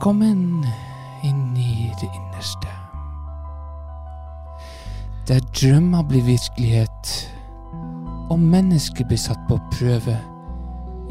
[0.00, 0.64] Velkommen
[1.28, 2.70] inn i det innerste.
[5.28, 7.10] Der drømmer blir virkelighet,
[8.32, 10.16] og mennesket blir satt på prøve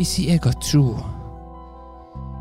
[0.02, 0.98] i sin egen tro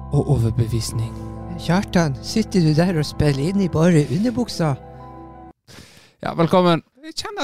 [0.08, 1.12] og overbevisning.
[1.60, 4.72] Kjartan, sitter du der og spiller inn i bare underbuksa?
[6.24, 6.80] Ja, velkommen.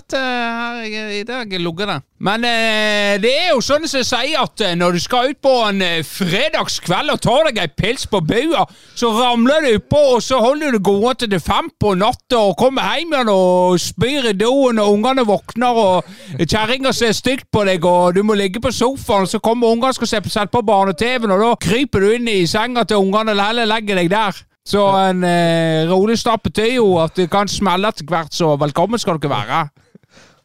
[0.05, 1.95] At uh, her i dag lugger det.
[2.25, 5.39] Men eh, det er jo sånn som jeg sier at eh, når du skal ut
[5.45, 10.01] på en eh, fredagskveld og tar deg en pils på bua, så ramler du på,
[10.15, 13.33] og så holder du gående til det er fem på natta og kommer hjem igjen
[13.33, 18.23] og spyr i doen, og ungene våkner, og kjerringa ser stygt på deg, og du
[18.29, 21.45] må ligge på sofaen, og så kommer ungene og skal se- sette på barne-TV-en, og
[21.45, 24.45] da kryper du inn i senga til ungene eller heller legger deg der.
[24.65, 29.01] Så en eh, rolig start betyr jo at det kan smelle etter hvert, så velkommen
[29.01, 29.65] skal dere være.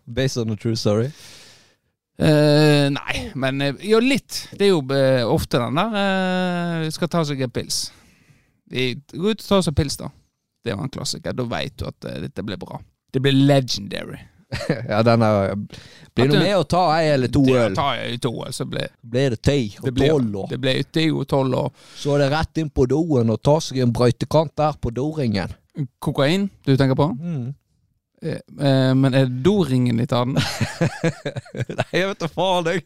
[0.10, 1.12] Based on a true story.
[2.20, 4.50] Uh, nei, men eh, jo litt.
[4.52, 7.86] Det er jo uh, ofte den der uh, skal ta seg en pils.
[8.70, 10.10] De, gå ut og ta seg en pils, da.
[10.66, 11.38] Det var en klassiker.
[11.38, 12.82] Da veit du at dette blir bra.
[13.14, 14.20] Det blir legendary.
[14.90, 15.56] ja, den er
[16.16, 18.90] Blir du med å ta ei eller to øl, tar jeg i to, så blir
[19.06, 20.48] blir det ti og tolv, år?
[20.50, 21.70] det blir ti og tolv år.
[22.02, 25.54] så er det rett inn på doen og ta seg en brøytekant der på doringen.
[26.02, 27.12] kokain du tenker på.
[27.14, 27.54] Mm.
[28.22, 30.36] Eh, eh, men er doringen tar den?
[31.80, 32.84] Nei, jeg vet da faen, jeg.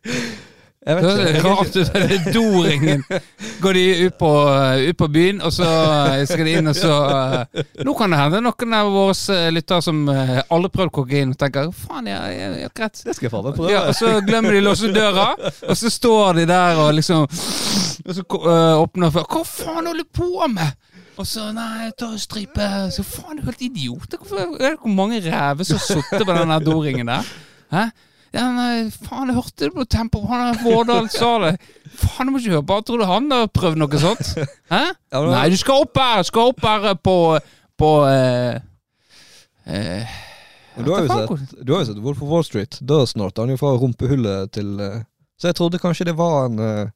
[0.83, 3.03] Jeg Det er rart av det doringen.
[3.63, 4.31] Går de ut på,
[4.89, 5.67] ut på byen, og så
[6.11, 6.91] eh, skal de inn, og så
[7.55, 11.31] eh, Nå kan det hende noen av våre eh, lyttere som eh, aldri prøvd kokain,
[11.31, 12.99] og tenker faen, ja, ja, greit.
[12.99, 13.71] Det skal jeg faen meg prøve.
[13.71, 17.23] Ja, og så glemmer de å låse døra, og så står de der og liksom
[18.03, 18.23] Og så
[18.83, 20.75] åpner for Hva faen holder du på med?
[21.17, 22.69] Og så Nei, tar en stripe.
[22.93, 24.15] Så faen, du er helt idiot.
[24.23, 27.29] Hvor mange ræver som har sittet på den doringen der?
[27.73, 27.85] Hæ?
[28.33, 30.23] Ja, nei, faen, jeg hørte det på Tempo.
[30.25, 31.51] Han Vårdal sa det.
[31.93, 32.79] Faen, du må ikke høre på.
[32.87, 34.33] Tror du han har prøvd noe sånt?
[34.73, 34.83] Hæ?
[35.13, 36.23] Ja, Nei, du skal opp her!
[36.25, 37.17] Skal opp her på
[37.77, 38.57] På eh,
[39.65, 40.17] eh,
[40.81, 42.77] du har jo sett, du har jo sett Wolf of Wall Street.
[42.81, 43.37] Da snart.
[43.37, 45.01] han jo fra rumpehullet til eh,
[45.37, 46.91] Så jeg trodde kanskje det var en eh,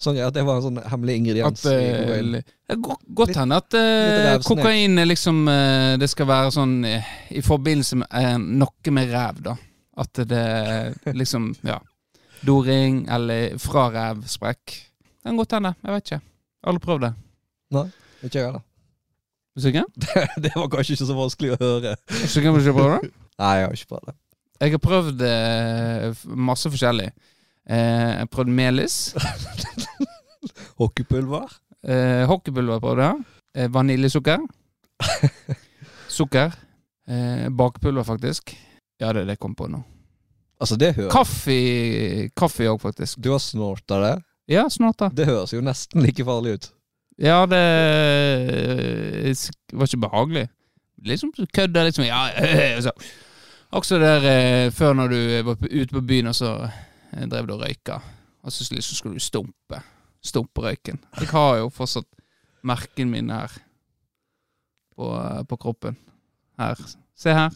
[0.00, 1.64] sånn at det var en sånn hemmelig ingrediens.
[1.68, 2.78] At, uh,
[3.16, 8.94] godt, hende at uh, kokain liksom uh, Det skal være sånn i forbindelse med noe
[8.96, 9.56] med ræv, da.
[10.00, 10.44] At det
[11.16, 11.80] liksom Ja.
[12.46, 14.64] Doring eller fra rævsprekk.
[14.72, 15.74] Det kan godt hende.
[15.84, 16.20] Jeg vet ikke.
[16.70, 17.10] Alle prøvd det.
[18.24, 18.62] Ikke jeg heller.
[18.64, 19.84] Er du sikker?
[20.46, 21.92] det var kanskje ikke så vanskelig å høre.
[22.00, 23.10] På at du ikke prøve det?
[23.40, 24.16] Nei, jeg har ikke prøvd det.
[24.60, 25.26] Jeg har prøvd
[26.48, 27.10] masse forskjellig.
[27.70, 28.96] Eh, jeg har prøvd melis.
[30.80, 31.52] Hockeypulver?
[31.84, 33.12] Eh, Hockeypulver på det.
[33.56, 34.40] Eh, vaniljesukker.
[36.08, 36.52] Sukker.
[37.08, 38.56] Eh, bakepulver, faktisk.
[39.00, 39.82] Ja, det er det jeg kom på nå.
[40.60, 43.20] Altså, det hører Kaffe Kaffe òg, faktisk.
[43.22, 44.14] Du har snorta det?
[44.50, 45.08] Ja, snorta.
[45.14, 46.70] Det høres jo nesten like farlig ut.
[47.20, 47.60] Ja, det
[49.28, 49.36] eh,
[49.72, 50.46] var ikke behagelig.
[51.04, 52.24] Liksom kødda sånn Ja,
[52.84, 52.92] så.
[53.76, 57.54] Også der eh, før når du var ute på byen, og så eh, drev du
[57.54, 58.00] og røyka.
[58.42, 59.82] Og så liksom skulle du stumpe.
[60.24, 61.00] Stumpe røyken.
[61.20, 62.08] Jeg har jo fortsatt
[62.66, 63.54] merkene mine her
[64.96, 65.96] på, eh, på kroppen.
[66.60, 66.80] Her.
[67.16, 67.50] Se her.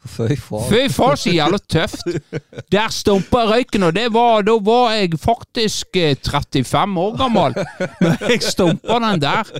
[0.00, 0.64] Fy faen.
[0.70, 2.06] Fy faen, så jævla tøft!
[2.72, 7.58] Der stumpa røyken, og det var, da var jeg faktisk eh, 35 år gammel.
[8.00, 9.50] Men jeg stumpa den der.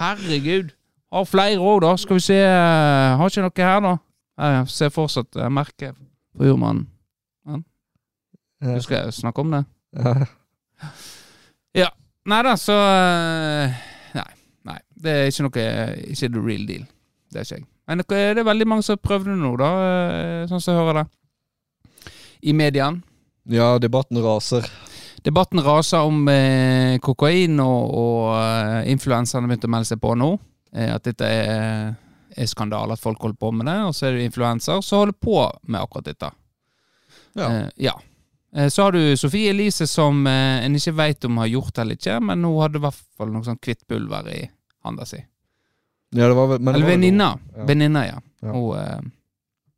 [0.00, 0.74] Herregud.
[1.12, 1.94] Har flere òg, da.
[1.96, 3.94] Skal vi se eh, Har ikke noe her, da?
[4.42, 5.94] Jeg ser fortsatt eh, merket
[6.36, 6.88] på jordmannen.
[8.56, 9.64] Du skal snakke om det?
[9.94, 10.26] Ja.
[12.26, 13.74] Nei da, så eh,
[14.16, 14.30] Nei.
[14.66, 14.80] nei.
[14.98, 15.66] Det er ikke noe
[16.10, 16.86] Ikke the real deal.
[17.30, 17.66] Det er ikke jeg.
[17.86, 20.80] Men det er veldig mange som har prøvd det nå, da, eh, sånn som jeg
[20.82, 22.10] hører det.
[22.50, 23.02] I mediene.
[23.46, 24.66] ja, debatten raser.
[25.22, 30.32] Debatten raser om eh, kokain, og, og eh, influenserne begynte å melde seg på nå.
[30.74, 31.94] Eh, at dette er,
[32.34, 33.78] er skandale, at folk holder på med det.
[33.86, 35.38] Og så er det influenser som holder på
[35.70, 36.32] med akkurat dette.
[37.38, 37.48] Ja.
[37.52, 37.94] Eh, ja.
[38.56, 41.98] Eh, Så har du Sofie Elise som eh, en ikke vet om har gjort eller
[41.98, 44.42] ikke, men hun hadde i hvert fall noe sånn hvitt pulver i
[44.86, 45.18] handa si.
[46.14, 47.32] Ja, det var men Eller venninna.
[47.56, 47.64] Ja.
[47.68, 48.18] Venninna, ja.
[48.42, 48.52] Ja.
[48.54, 49.00] Hun, eh,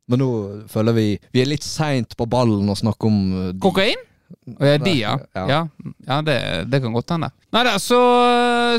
[0.08, 0.29] Men nå
[0.69, 3.19] føler vi Vi er litt seint på ballen å snakke om
[3.53, 3.58] de.
[3.61, 3.97] kokain?
[4.58, 5.14] Og ja, de, ja.
[5.35, 5.61] Ja.
[6.06, 6.37] Ja, det,
[6.69, 7.31] det kan godt hende.
[7.53, 7.99] Nei da, så,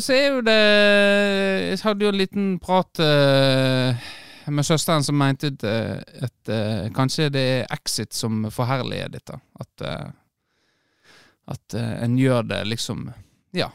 [0.01, 0.57] så er jo det
[1.73, 3.97] Jeg hadde jo en liten prat eh,
[4.49, 9.39] med søsteren som mente at, eh, at eh, kanskje det er Exit som forherliger dette.
[9.59, 10.09] At, eh,
[11.49, 13.07] at en gjør det liksom
[13.57, 13.71] Ja,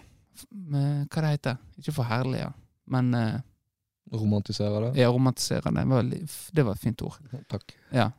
[0.50, 2.52] med, hva det heter Ikke forherliger,
[2.86, 3.10] men
[4.14, 5.00] Romantiserer det.
[5.00, 6.02] ja, romantisere Det var,
[6.52, 7.16] det var et fint ord.
[7.50, 7.72] Takk.
[7.90, 8.10] Ja.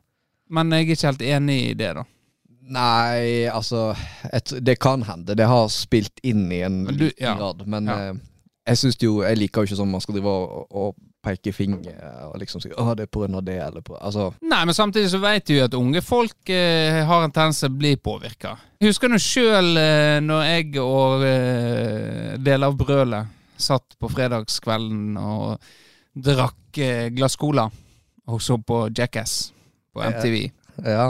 [0.50, 2.04] Men jeg er ikke helt enig i det, da.
[2.66, 3.92] Nei, altså
[4.34, 5.36] et, Det kan hende.
[5.38, 7.36] Det har spilt inn i en du- liten ja.
[7.38, 7.66] grad.
[7.68, 8.14] Men Ja.
[8.68, 11.98] Jeg synes jo, jeg liker jo ikke sånn man skal drive og, og peke finger
[12.30, 13.42] og liksom si å, det er pga.
[13.42, 17.02] det, eller på Altså, Nei, men samtidig så vet du jo at unge folk eh,
[17.08, 18.56] har en tendens til å bli påvirka.
[18.86, 25.70] Husker du sjøl eh, når jeg og eh, deler av brølet satt på fredagskvelden og
[26.16, 27.70] drakk eh, glass cola
[28.26, 29.54] og så på Jackass
[29.94, 30.44] på MTV.
[30.86, 31.10] ja.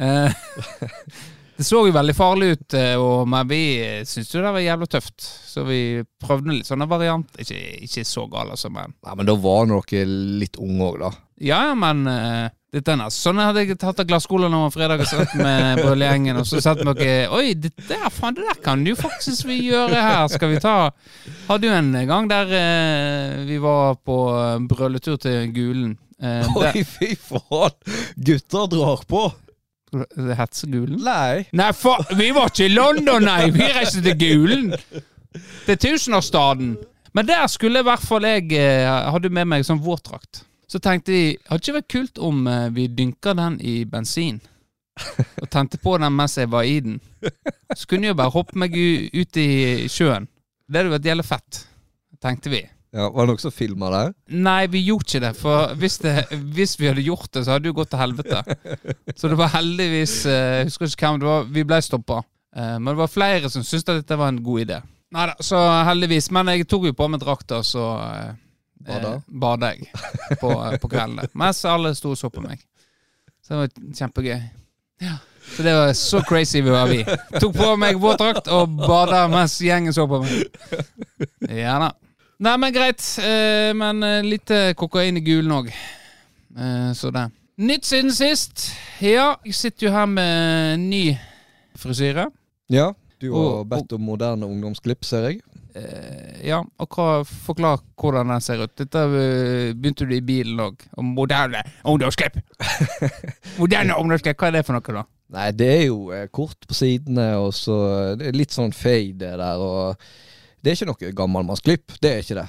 [0.00, 0.32] Eh,
[1.60, 3.60] det så jo veldig farlig ut, eh, og, men vi
[4.08, 5.26] syntes jo det var jævla tøft.
[5.50, 5.80] Så vi
[6.22, 7.42] prøvde litt sånne varianter.
[7.44, 10.06] Ikke, ikke så gale, altså, men Nei, men da var dere
[10.40, 11.10] litt unge òg, da.
[11.40, 15.10] Ja, ja, men uh, dette er Sånn hadde jeg tatt av glasskolen over fredag og
[15.10, 18.94] satt med brøllegjengen, og så satt dere Oi, det der, faen, det der kan du
[18.96, 20.24] faktisk vi gjøre her.
[20.32, 20.78] Skal vi ta
[21.50, 24.18] Hadde jo en gang der uh, vi var på
[24.72, 25.92] brøletur til Gulen.
[26.24, 27.76] Uh, Oi, fy faen!
[28.16, 29.28] Gutter drar på!
[29.90, 31.00] Det Gulen?
[31.04, 31.46] Nei.
[31.52, 33.50] Nei, for, vi var ikke i London, nei!
[33.54, 34.70] Vi reiste til Gulen.
[35.66, 36.76] Til tusenårsstaden.
[37.14, 40.44] Men der skulle i hvert fall jeg eh, Hadde med meg sånn våtdrakt.
[40.70, 44.40] Så tenkte vi Hadde ikke vært kult om eh, vi dynka den i bensin?
[45.40, 46.98] Og tente på den mens jeg var i den.
[47.74, 49.48] Så kunne jeg jo bare hoppe meg ut i
[49.90, 50.28] sjøen.
[50.70, 51.62] Det hadde vært jævlig fett,
[52.22, 52.60] tenkte vi.
[52.90, 54.02] Ja, Var det noen som filma det?
[54.34, 55.30] Nei, vi gjorde ikke det.
[55.38, 56.14] For hvis, det,
[56.56, 58.40] hvis vi hadde gjort det, så hadde det jo gått til helvete.
[59.14, 61.44] Så det var heldigvis eh, Jeg husker ikke hvem det var.
[61.54, 62.18] Vi ble stoppa.
[62.56, 64.80] Eh, Men det var flere som syntes at dette var en god idé.
[65.14, 66.30] Neida, så heldigvis.
[66.34, 68.34] Men jeg tok jo på meg drakta, så eh,
[68.90, 69.14] Bada?
[69.70, 70.50] eh, jeg på,
[70.82, 71.30] på kveldene.
[71.38, 72.58] Mens alle sto og så på meg.
[73.46, 74.38] Så det var kjempegøy.
[75.06, 75.16] Ja.
[75.50, 77.00] Så det var så crazy vi var, vi.
[77.40, 80.42] Tok på meg våtdrakt og bada mens gjengen så på meg.
[81.48, 81.94] Ja da.
[82.40, 83.04] Nei, men greit.
[83.20, 85.66] Eh, men eh, litt eh, kokain i gulen òg.
[86.56, 87.26] Eh, så det.
[87.60, 88.70] Nytt siden sist.
[89.04, 91.04] Ja, jeg sitter jo her med ny
[91.76, 92.30] frisyre.
[92.72, 92.90] Ja.
[93.20, 95.42] Du har bedt om moderne ungdomsklipp, ser jeg.
[96.40, 98.72] Ja, og hva, forklar hvordan den ser ut.
[98.80, 99.02] Dette
[99.76, 100.80] begynte du i bilen òg.
[100.96, 102.40] Og moderne ungdomsklipp!
[103.60, 105.04] moderne ungdomsklipp, hva er det for noe, da?
[105.36, 109.36] Nei, det er jo kort på sidene, og så eh, det er litt sånn fade
[109.36, 110.00] der, og
[110.60, 111.94] det er ikke noe gammelmannsklipp.
[112.02, 112.46] Det er ikke det.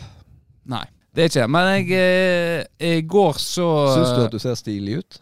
[0.71, 0.83] Nei,
[1.15, 1.49] det er ikke det.
[1.55, 5.21] Men jeg eh, I går så Syns du at du ser stilig ut?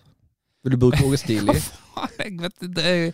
[0.63, 1.55] Vil du bruke ordet stilig?
[1.93, 3.13] Faen, jeg vet det, jeg,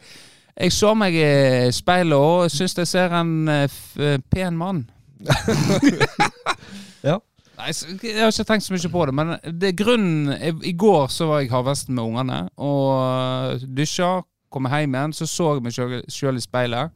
[0.56, 4.86] jeg så meg i speilet og syns jeg ser en eh, eh, pen mann.
[7.06, 7.19] Ja.
[7.60, 7.69] Nei,
[8.01, 11.06] Jeg har ikke tenkt så mye på det, men det er grunnen I i går
[11.13, 14.24] så var jeg Havvesten med ungene og dusja.
[14.51, 15.75] Kom hjem igjen, så så jeg meg
[16.12, 16.92] sjøl i speilet.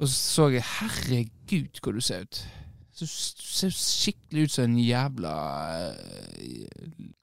[0.00, 2.40] Og så så jeg Herregud, hvor du ser ut.
[3.00, 5.34] Du ser skikkelig ut som en jævla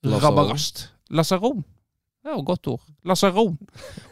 [0.06, 0.88] uh, rabarast.
[1.09, 1.63] Lasaron.
[2.24, 2.85] Det var et godt ord.
[3.06, 3.57] Lasaron.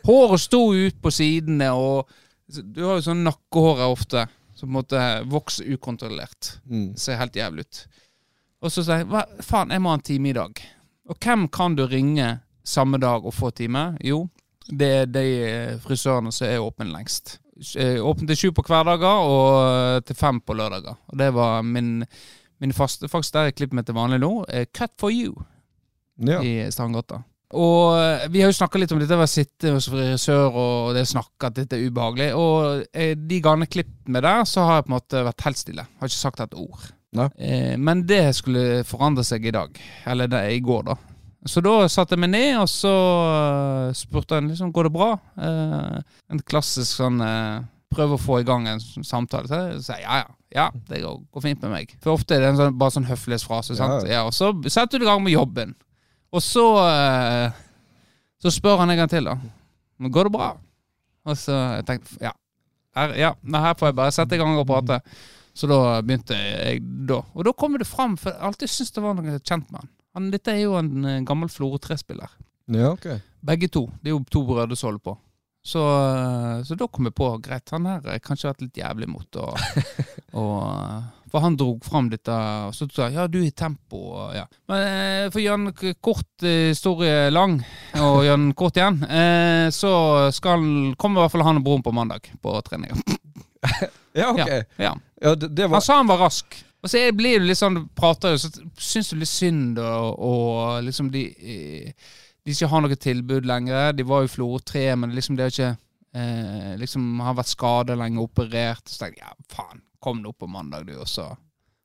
[0.05, 2.09] Håret sto ut på sidene, og
[2.47, 4.25] du har jo sånn nakkehår ofte,
[4.55, 6.55] som måtte vokse ukontrollert.
[6.69, 6.93] Mm.
[6.97, 7.81] Ser helt jævlig ut.
[8.65, 10.61] Og så sier jeg hva faen, jeg må ha en time i dag.
[11.09, 12.29] Og hvem kan du ringe
[12.65, 13.91] samme dag og få time?
[14.01, 14.23] Jo,
[14.69, 17.39] det er de eh, frisørene som er åpne lengst.
[17.79, 20.97] Eh, Åpent til sju på hverdager og eh, til fem på lørdager.
[21.11, 22.01] Og det var min,
[22.59, 24.31] min faste Faktisk der jeg klipper meg til vanlig nå.
[24.49, 25.31] eh, Cut for you
[26.19, 26.41] Ja.
[26.43, 27.21] i Strandgata.
[27.55, 27.95] Og
[28.33, 31.47] vi har jo snakka litt om dette med å sitte hos frisør, og det snakke
[31.47, 32.29] at dette er ubehagelig.
[32.35, 32.83] Og
[33.29, 35.85] de gangene jeg klippet meg der, så har jeg på en måte vært helt stille.
[36.01, 36.89] Har ikke sagt et ord.
[37.37, 39.77] Eh, men det skulle forandre seg i dag.
[40.09, 40.95] Eller det, i går, da.
[41.45, 42.91] Så da satte jeg meg ned, og så
[43.29, 45.11] eh, spurte han liksom går det bra.
[45.37, 45.99] Eh,
[46.33, 47.63] en klassisk sånn eh,
[47.95, 49.47] Prøve å få i gang en sånn samtale.
[49.79, 50.31] Så jeg ja, ja.
[50.55, 51.93] Ja, det går, går fint med meg.
[52.03, 53.75] For ofte er det en sånn, bare sånn høflighetsfrase.
[53.77, 54.07] sant?
[54.07, 54.17] Ja.
[54.17, 55.73] Ja, og så setter du i gang med jobben.
[56.35, 57.55] Og så eh,
[58.43, 59.37] Så spør han en gang til, da.
[59.99, 60.49] Men går det bra?
[61.25, 62.33] Og så jeg tenkte ja.
[62.95, 64.99] Her, ja, her får jeg bare sette i gang og prate.
[65.55, 67.21] Så da begynte jeg da.
[67.35, 69.91] Og da kommer det fram, for jeg alltid syntes det var noe kjent med han.
[70.15, 70.31] Han.
[70.33, 72.31] Dette er jo en eh, gammel Florø 3-spiller.
[72.73, 73.07] ja, ok.
[73.45, 73.85] Begge to.
[74.01, 75.17] Det er jo to brødre som holder på.
[75.65, 79.07] Så, eh, så da kom jeg på greit, han her har kanskje vært litt jævlig
[79.09, 79.37] mot.
[79.41, 79.59] Og,
[80.33, 82.31] eh, for han dro fram dette,
[82.69, 83.97] og så sa jeg ja, du er i tempo.
[84.13, 84.45] Og, ja.
[84.71, 87.57] Men eh, for å gjøre en k- kort eh, historie lang,
[87.97, 89.91] og gjøre den kort igjen, eh, så
[90.37, 90.63] skal
[91.01, 92.93] kommer i hvert fall han og broren på mandag på trening.
[94.15, 94.47] Ja, ok.
[94.47, 94.57] Ja.
[94.79, 94.91] Ja,
[95.25, 95.31] Ja.
[95.35, 96.53] det, det Han sa han var rask.
[96.85, 100.83] Og så blir du litt sånn, prater jo, så syns du litt synd, og, og
[100.85, 102.11] liksom de eh,
[102.45, 103.95] De ikke har noe tilbud lenger.
[103.97, 105.71] De var jo Florø 3, men liksom det har ikke
[106.13, 108.85] eh, Liksom har vært skada lenge, operert.
[108.85, 111.31] Så tenkte jeg ja, faen, kom nå på mandag, du, og så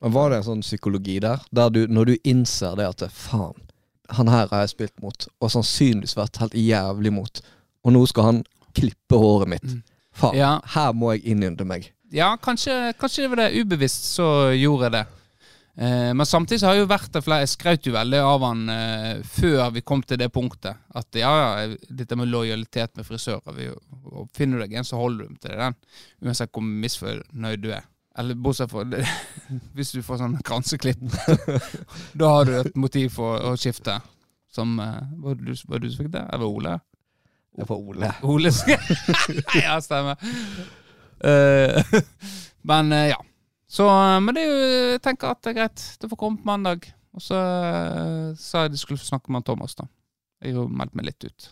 [0.05, 1.41] Men var det en sånn psykologi der?
[1.49, 3.57] Der du, når du innser det at faen,
[4.11, 7.41] han her har jeg spilt mot, og sannsynligvis vært helt jævlig mot,
[7.81, 8.43] og nå skal han
[8.77, 9.65] klippe håret mitt.
[9.65, 9.81] Mm.
[10.13, 10.51] Faen, Ja.
[10.75, 11.89] her må jeg innynde meg.
[12.11, 15.03] Ja, kanskje, kanskje det var det ubevisst så gjorde jeg det.
[15.75, 18.43] Eh, men samtidig så har jeg jo vært der flere Jeg skrøt jo veldig av
[18.43, 20.81] han eh, før vi kom til det punktet.
[20.93, 23.69] At ja, ja, dette med lojalitet med frisører vi,
[24.11, 25.79] og Finner du deg en, så holder du til den.
[26.25, 27.87] Uansett hvor misfornøyd du er.
[28.19, 28.83] Eller bortsett fra
[29.77, 30.99] hvis du får sånn kranseklipp.
[32.19, 34.01] da har du et motiv for å skifte.
[34.51, 36.27] Som eh, Var det du, var det du som fikk det?
[36.35, 36.75] Eller Ole?
[37.55, 38.11] Det var Ole.
[38.27, 38.51] Ole
[39.63, 40.19] Ja, stemmer.
[41.23, 41.83] Eh,
[42.61, 43.19] men eh, ja.
[43.67, 44.59] Så, eh, men det er jo,
[44.95, 45.85] jeg tenker at det er greit.
[46.01, 46.89] Det får komme på mandag.
[47.11, 47.37] Og så
[48.39, 49.83] sa jeg de skulle få snakke med Thomas, da.
[50.41, 51.49] Jeg har jo meldt meg litt ut.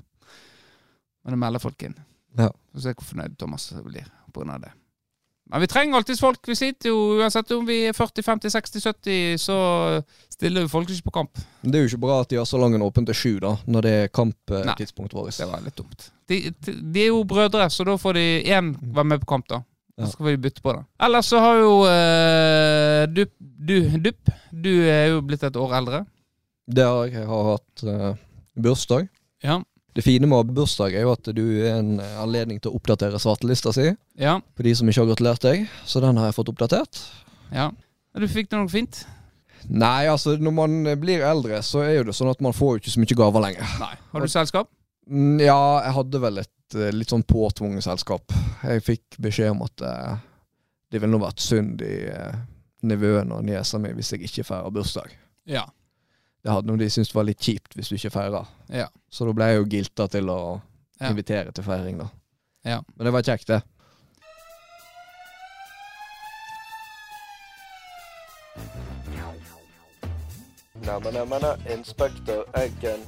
[1.23, 1.97] Men jeg melder folk inn.
[2.39, 2.47] Ja.
[2.71, 4.07] Så se hvor fornøyd Thomas blir
[4.39, 4.71] av det.
[5.49, 6.39] Men vi trenger alltids folk.
[6.45, 9.57] Vi sitter jo, Uansett om vi er 40, 50, 60, 70, så
[10.29, 11.41] stiller vi folk ikke på kamp.
[11.61, 13.95] Det er jo ikke bra at de har salongen åpen til sju, da, når det
[14.03, 15.33] er kamptidspunktet vårt.
[15.39, 16.11] Det var litt dumt.
[16.29, 16.39] De,
[16.69, 19.63] de, er jo brødre, så da får de én være med på kamp, da.
[19.97, 20.05] Ja.
[20.05, 20.85] Så skal vi bytte på det.
[21.03, 26.05] Ellers så har jo eh, Dupp du, Dupp, du er jo blitt et år eldre.
[26.69, 27.17] Det har jeg.
[27.17, 28.13] Jeg har hatt uh,
[28.55, 29.09] bursdag.
[29.43, 29.57] Ja.
[29.99, 32.71] Det fine med å ha bursdag er jo at du er en eh, anledning til
[32.71, 33.89] å oppdatere svartelista si.
[34.19, 34.37] Ja.
[34.55, 35.65] For de som ikke har gratulert deg.
[35.87, 37.03] Så den har jeg fått oppdatert.
[37.51, 37.69] ja.
[38.19, 39.03] Du fikk det noe fint?
[39.69, 42.81] Nei, altså når man blir eldre, så er jo det sånn at man får jo
[42.81, 43.75] ikke så mye gaver lenger.
[43.79, 43.91] Nei.
[44.11, 44.71] Har du selskap?
[45.07, 48.33] Mm, Ja, jeg hadde vel et eh, litt sånn påtvunget selskap.
[48.65, 50.17] Jeg fikk beskjed om at eh,
[50.91, 52.33] det ville nå vært synd i uh,
[52.89, 55.13] nevøen og niesa mi hvis jeg ikke feirer bursdag.
[55.49, 55.67] Ja.
[56.43, 58.45] Det hadde noe de syntes var litt kjipt hvis du ikke feirer.
[58.71, 58.87] Ja.
[59.11, 60.39] Så da ble jeg jo gilta til å
[61.01, 61.09] Ja.
[61.09, 62.07] invitere til feiring, da.
[62.65, 62.81] Ja.
[62.97, 63.61] Men det var kjekt, det.
[70.85, 71.43] Neimen, neimen,
[71.77, 72.99] Inspektør Eggen.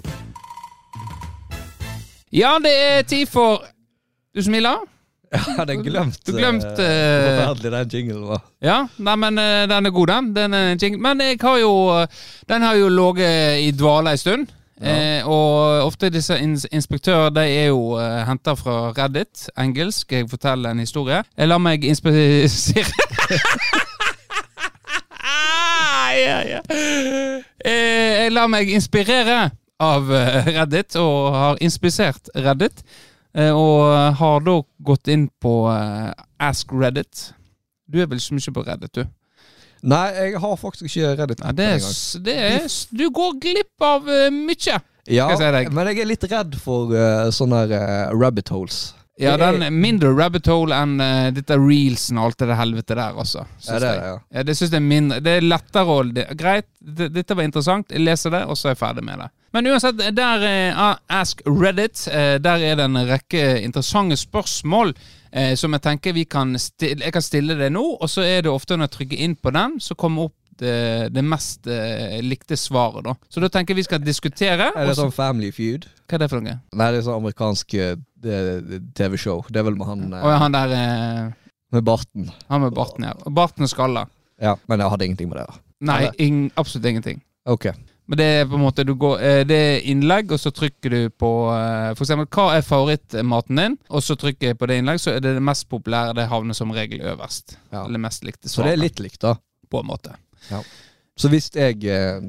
[2.32, 3.64] Ja, det er tid for
[4.36, 4.78] Du smiler?
[5.32, 8.42] Jeg hadde glemt Du glemte eh, eh, forferdelig den jinglen var.
[8.62, 10.32] Ja, nei, men eh, den er god, den.
[10.36, 11.00] den er jingle.
[11.02, 11.76] Men jeg har jo
[12.50, 14.48] Den har jo ligget i dvale en stund.
[14.82, 15.20] Ja.
[15.20, 20.12] Eh, og ofte disse ins inspektører de er jo eh, henta fra Reddit, engelsk.
[20.12, 21.24] Jeg forteller en historie?
[21.38, 22.92] Jeg lar meg inspisere.
[26.12, 32.84] Eh, jeg lar meg inspirere av eh, Reddit, og har inspisert Reddit.
[33.34, 36.12] Eh, og har da gått inn på eh,
[36.44, 37.32] Ask Reddit.
[37.88, 39.06] Du er vel så mye på Reddit, du?
[39.82, 41.42] Nei, jeg har faktisk ikke Reddit.
[41.42, 41.86] Nei, det er,
[42.26, 44.80] det er Du går glipp av eh, mye.
[45.10, 48.92] Ja, jeg si men jeg er litt redd for uh, sånne eh, rabbit holes.
[49.22, 53.18] Ja, den er mindre rabbit hole enn uh, dette reelsen og alt det helvete der,
[53.24, 53.48] altså.
[53.66, 54.14] Ja, det er ja.
[54.38, 57.92] Ja, det synes jeg er mindre Det er lettere å det, Greit, dette var interessant.
[57.94, 59.32] Jeg leser det, og så er jeg ferdig med det.
[59.52, 64.94] Men uansett, der er Ask Reddit, eh, der er det en rekke interessante spørsmål
[65.32, 68.46] eh, som jeg tenker vi kan stille Jeg kan stille det nå, og så er
[68.46, 72.20] det ofte når jeg trykker inn på den, så kommer opp det, det mest eh,
[72.24, 73.16] likte svaret, da.
[73.30, 74.70] Så da tenker jeg vi skal diskutere.
[74.78, 75.88] Er det sånn Family Feud?
[76.06, 76.58] Hva er det for noe?
[76.78, 77.96] Nei, det er sånn amerikansk eh,
[78.98, 79.46] TV-show.
[79.50, 81.24] Det er vel med han eh, Å ja, han der eh,
[81.74, 82.30] med barten.
[82.52, 83.16] Han med barten, ja.
[83.32, 84.06] Barten og skalla.
[84.42, 85.48] Ja, men jeg hadde ingenting med det.
[85.50, 85.62] da.
[85.92, 87.24] Nei, ing, absolutt ingenting.
[87.50, 87.72] Ok.
[88.12, 90.92] Men det er på en måte du går, eh, Det er innlegg, og så trykker
[90.92, 91.98] du på f.eks.
[91.98, 93.78] For eksempel, hva er favorittmaten din?
[93.88, 96.18] Og så trykker jeg på det innlegg, så er det det mest populære.
[96.18, 97.56] Det havner som regel øverst.
[97.72, 97.86] Ja.
[97.86, 98.56] Eller mest likte svaret.
[98.56, 99.38] Så det er litt likt, da.
[99.72, 100.18] På en måte.
[101.16, 102.20] Så hvis jeg eh,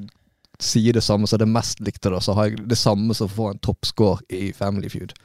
[0.63, 3.57] sier det samme som det mest likte, da, så har jeg det samme som får
[3.57, 5.17] en toppscore i Family Feud.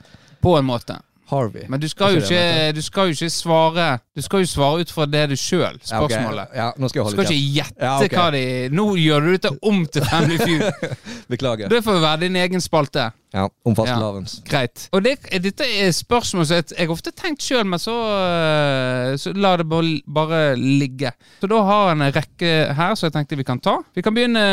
[0.41, 0.97] På en måte.
[1.29, 1.65] Harvey.
[1.67, 4.91] Men du skal jo Ikke du skal jo ikke svare Du skal jo svare ut
[4.91, 6.15] fra det du sjøl, Ja, okay.
[6.15, 6.55] spørsmålet.
[6.55, 8.17] Ja, skal Du skal ikke gjette Ja, okay.
[8.17, 10.97] hva de Nå gjør du dette om til Family Feud.
[11.31, 11.69] Beklager.
[11.71, 13.09] Det får være din egen spalte.
[13.35, 14.37] Ja, om fastelavns.
[14.47, 14.85] Greit.
[14.95, 19.17] Og det, dette er spørsmål som jeg, jeg har ofte tenkt sjøl, men så, øh,
[19.19, 21.11] så la det bare, bare ligge.
[21.41, 23.75] Så da har jeg en rekke her som jeg tenkte vi kan ta.
[23.97, 24.45] Vi kan, begynne,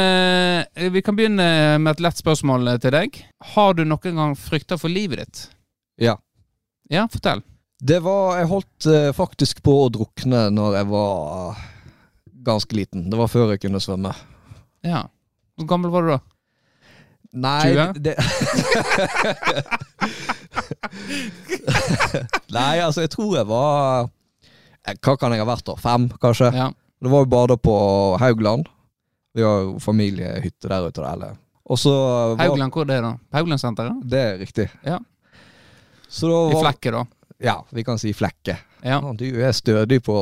[0.90, 3.22] vi kan begynne med et lett spørsmål til deg.
[3.54, 5.46] Har du noen gang frykta for livet ditt?
[6.02, 6.18] Ja.
[6.92, 7.42] Ja, fortell.
[7.84, 11.56] Det var Jeg holdt eh, faktisk på å drukne når jeg var
[12.44, 13.10] ganske liten.
[13.10, 14.12] Det var før jeg kunne svømme.
[14.84, 15.06] Ja.
[15.56, 16.20] Hvor gammel var du da?
[17.34, 17.98] Nei 20?
[17.98, 18.14] det
[22.54, 24.06] Nei, altså, jeg tror jeg var
[24.86, 25.74] eh, Hva kan jeg ha vært, da?
[25.80, 26.52] Fem, kanskje?
[26.54, 26.68] Ja.
[27.02, 27.74] Det var jo bada på
[28.22, 28.68] Haugland.
[29.34, 31.02] Vi har jo familiehytte der ute.
[31.04, 31.34] Eller.
[31.68, 33.12] Og så var, Haugland, hvor er det da?
[33.34, 34.06] Hauglandsenteret?
[34.08, 34.68] Det er riktig.
[34.86, 35.00] Ja.
[36.14, 37.04] Så da I flekket, Flekke, da.
[37.44, 38.56] Ja, vi kan si Flekke.
[38.84, 39.00] Ja.
[39.18, 40.14] Du er stødig på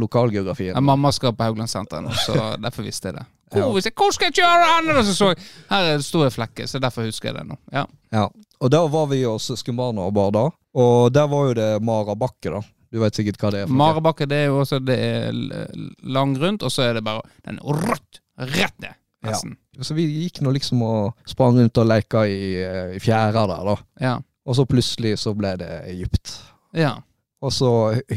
[0.00, 0.74] lokalgeografien.
[0.74, 3.26] Ja, mamma skal på Hauglandssenteret nå, så derfor visste jeg det.
[3.52, 3.90] Hvor, Ja.
[3.96, 5.04] hvor skal jeg kjøre andre?
[5.06, 7.56] Så så jeg, her er det store flekker, så derfor husker jeg det nå.
[7.72, 7.86] Ja.
[8.12, 8.26] Ja,
[8.60, 10.48] og da var vi hos søskenbarna og bada.
[10.78, 12.60] Og der var jo det Marabakke, da.
[12.92, 13.68] Du vet sikkert hva det er.
[13.72, 14.12] noe.
[14.28, 18.20] Det er jo også det er lang langgrunt, og så er det bare den rødt,
[18.38, 18.96] rett ned.
[19.26, 19.34] Ja.
[19.82, 23.64] Så vi gikk nå liksom og sprang rundt og leka i, eh, i fjæra der,
[23.68, 23.74] da.
[24.00, 24.14] Ja.
[24.48, 26.38] Og så plutselig så ble det Egypt.
[26.76, 26.96] ja.
[27.38, 27.68] Og så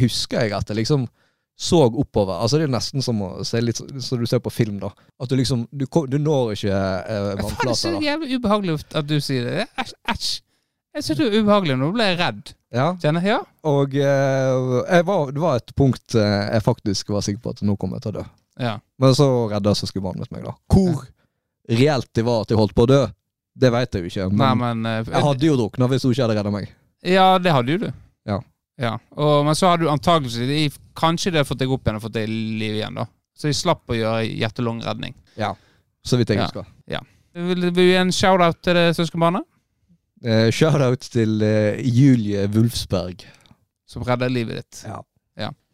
[0.01, 1.03] husker jeg at jeg liksom
[1.61, 2.39] så oppover.
[2.41, 4.89] Altså Det er nesten som å se litt som du ser på film, da.
[5.21, 9.05] At du liksom Du, du når ikke eh, Faen, det er så jævlig ubehagelig at
[9.05, 9.67] du sier det.
[9.77, 9.93] Æsj.
[10.09, 10.31] æsj.
[10.95, 11.77] Jeg synes det er ubehagelig.
[11.83, 12.49] Nå ble jeg redd.
[12.73, 12.87] Ja.
[13.03, 13.35] Kjenner jeg?
[13.37, 13.39] Ja.
[13.69, 17.77] Og eh, var, det var et punkt eh, jeg faktisk var sikker på at nå
[17.77, 18.25] kom jeg til å dø.
[18.65, 18.73] ja.
[18.97, 20.55] Men så redda søskenbarnet meg, da.
[20.73, 21.05] Hvor
[21.69, 23.03] reelt det var at jeg holdt på å dø,
[23.57, 24.27] det veit jeg jo ikke.
[24.37, 26.69] Nei, Men men eh, jeg hadde jo drukna hvis hun ikke hadde redda meg.
[27.03, 27.87] Ja, det hadde jo du.
[28.29, 28.37] Ja.
[28.79, 28.93] ja.
[29.17, 32.15] Og, men så hadde du antakeligvis Kanskje de hadde fått deg opp igjen og fått
[32.17, 33.07] deg i live igjen, da.
[33.37, 35.15] Så de slapp å gjøre hjerte-lungeredning.
[36.05, 36.47] Så vidt jeg Ja.
[36.49, 36.67] husker.
[37.33, 39.45] Vil du gi en shout-out til det søskenbarnet?
[40.23, 43.23] Eh, Shout-out til eh, Julie Wulfsberg.
[43.87, 44.83] Som redder livet ditt.
[44.85, 44.99] Ja.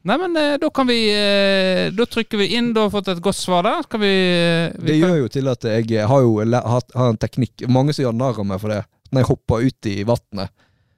[0.07, 2.69] Nei, men eh, da kan vi eh, Da trykker vi inn.
[2.75, 3.83] Du har fått et godt svar der.
[3.99, 7.65] Vi, eh, vi Det gjør jo til at jeg har jo hatt- har en teknikk
[7.67, 8.83] Mange som gjør narr av meg for det.
[9.11, 10.49] Når jeg hopper ut i vannet,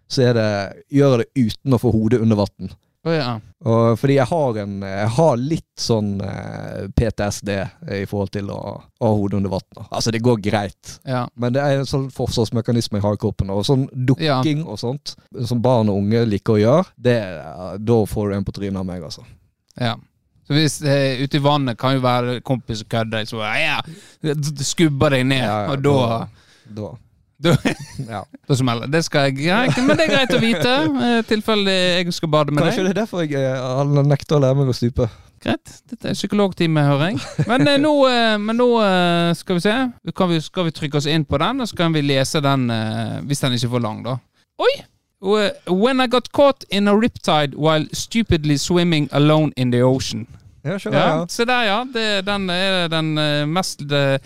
[0.09, 0.49] så er det,
[0.97, 2.71] gjør jeg det uten å få hodet under vann.
[3.07, 3.29] Å, ja.
[3.63, 7.51] Og fordi jeg har, en, jeg har litt sånn eh, PTSD
[7.95, 9.85] i forhold til å ha hodet under vann.
[9.87, 10.97] Altså, det går greit.
[11.07, 11.21] ja.
[11.39, 13.51] Men det er en sånn forsvarsmekanisme jeg har i kroppen.
[13.55, 15.15] Og sånn dukking og sånt,
[15.47, 17.17] som barn og unge liker å gjøre, det,
[17.87, 19.23] da får du en på trynet av meg, altså.
[19.79, 19.95] Ja.
[20.49, 23.79] Så hvis eh, ute i vannet kan jo være kompis og kødde, så ja,
[24.65, 25.99] skubber deg ned, Ja, ja, og da
[26.69, 26.89] da,
[27.39, 27.55] Da-
[28.13, 28.21] ja.
[28.49, 28.91] Det.
[28.91, 30.73] Det skal jeg ja, Men det er greit å vite,
[31.07, 32.89] i tilfelle jeg skal bade med Kanskje deg.
[32.89, 35.07] det er derfor jeg jeg nekter å lære meg å stupe.
[35.39, 35.71] Greit.
[35.87, 37.21] Dette er psykologtime, hører jeg.
[37.47, 39.75] Men eh, nå, eh, men nå eh, skal vi se.
[40.19, 42.65] Kan vi, skal vi trykke oss inn på den, og så kan vi lese den
[42.75, 44.17] eh, hvis den ikke er for lang, da.
[44.59, 44.73] Oi!
[45.21, 50.27] When I got caught in a riptide while stupidly swimming alone in the ocean.
[50.63, 51.31] Ja, skjønner Ja, jeg.
[51.31, 51.79] Se der, ja.
[51.93, 54.19] Det, den er den eh, mest eh,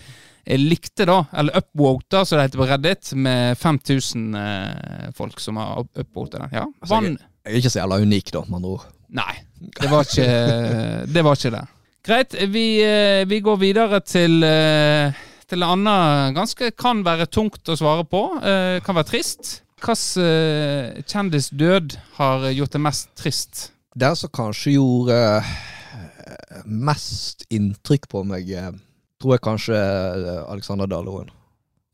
[0.46, 1.18] jeg likte, da.
[1.32, 6.48] Eller upvote, som det heter på Reddit, med 5000 eh, folk som har up- den.
[6.52, 6.64] Ja.
[6.82, 8.84] Altså, jeg, Jeg er ikke så jævla unik, da, med andre ord.
[9.14, 9.34] Nei,
[9.80, 10.28] det var ikke
[11.14, 11.24] det.
[11.24, 11.64] Var ikke det.
[12.04, 15.12] Greit, vi, eh, vi går videre til eh,
[15.48, 18.20] til en annen ganske kan være tungt å svare på.
[18.42, 19.60] eh, kan være trist.
[19.84, 23.66] Hvilken kjendis død har gjort det mest trist?
[23.94, 28.70] Den som kanskje gjorde eh, mest inntrykk på meg, eh,
[29.24, 31.32] tror jeg kanskje eh, Alexander Daleroen.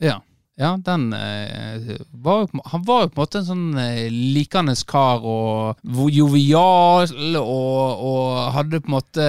[0.03, 0.19] Ja.
[0.61, 5.23] Ja, den eh, var, Han var jo på en måte en sånn eh, likende kar
[5.25, 5.79] og
[6.12, 7.09] jovial
[7.40, 9.29] og, og hadde på en måte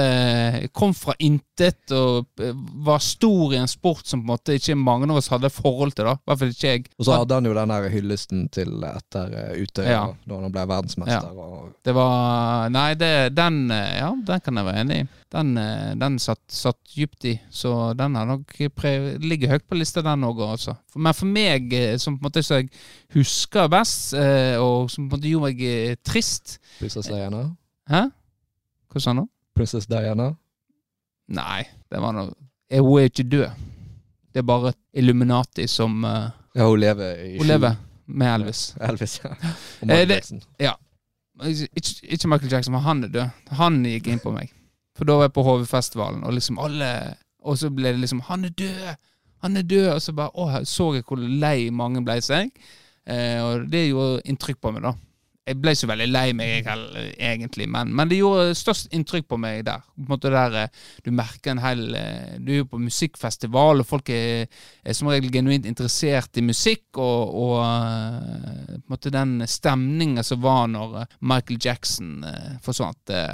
[0.75, 2.51] Kom fra intet og eh,
[2.83, 5.95] var stor i en sport som på en måte ikke mange av oss hadde forhold
[5.95, 6.09] til.
[6.09, 6.85] da I hvert fall ikke jeg.
[6.99, 10.03] Og så hadde han jo den der hyllesten til etter Utøya, Ja.
[10.27, 11.31] da han ble verdensmester.
[11.31, 15.09] Og, Det var Nei, det, den eh, Ja, den kan jeg være enig i.
[15.31, 18.51] Den, eh, den satt, satt dypt i, så den har nok
[19.23, 20.75] ligger høyt på lista, den òg, altså.
[20.99, 22.67] Men for meg, eh, som på en måte jeg
[23.15, 27.45] husker best, eh, og som på en måte gjorde meg trist Prinsess Diana.
[27.87, 28.03] Hæ?
[28.91, 29.27] Hva sa han nå?
[29.55, 30.33] Prinsess Diana.
[31.31, 32.33] Nei, det var noe
[32.71, 33.65] Hun er ikke død.
[34.31, 37.75] Det er bare Illuminati som Ja, hun lever i Hun lever
[38.11, 38.73] med Elvis.
[38.83, 39.31] Elvis, ja.
[39.31, 40.41] Og Michael Jackson.
[40.59, 43.45] Ikke, ikke Michael Jackson, men han er død.
[43.59, 44.51] Han gikk inn på meg.
[44.97, 46.91] For da var jeg på HV-festivalen, og liksom alle
[47.41, 48.95] Og så ble det liksom 'Han er død!
[49.41, 52.51] Han er død!' Og så bare å, så jeg hvor lei mange ble seg.
[53.07, 54.93] Eh, og det gjorde inntrykk på meg, da.
[55.49, 59.63] Jeg ble så veldig lei meg egentlig, men, men det gjorde størst inntrykk på meg
[59.65, 59.81] der.
[59.81, 63.81] På en måte der eh, Du merker en hel eh, Du er jo på musikkfestival,
[63.81, 64.45] og folk er,
[64.85, 70.23] er som regel genuint interessert i musikk, og, og eh, på en måte den stemningen
[70.23, 73.25] som var når eh, Michael Jackson eh, forsvant, det,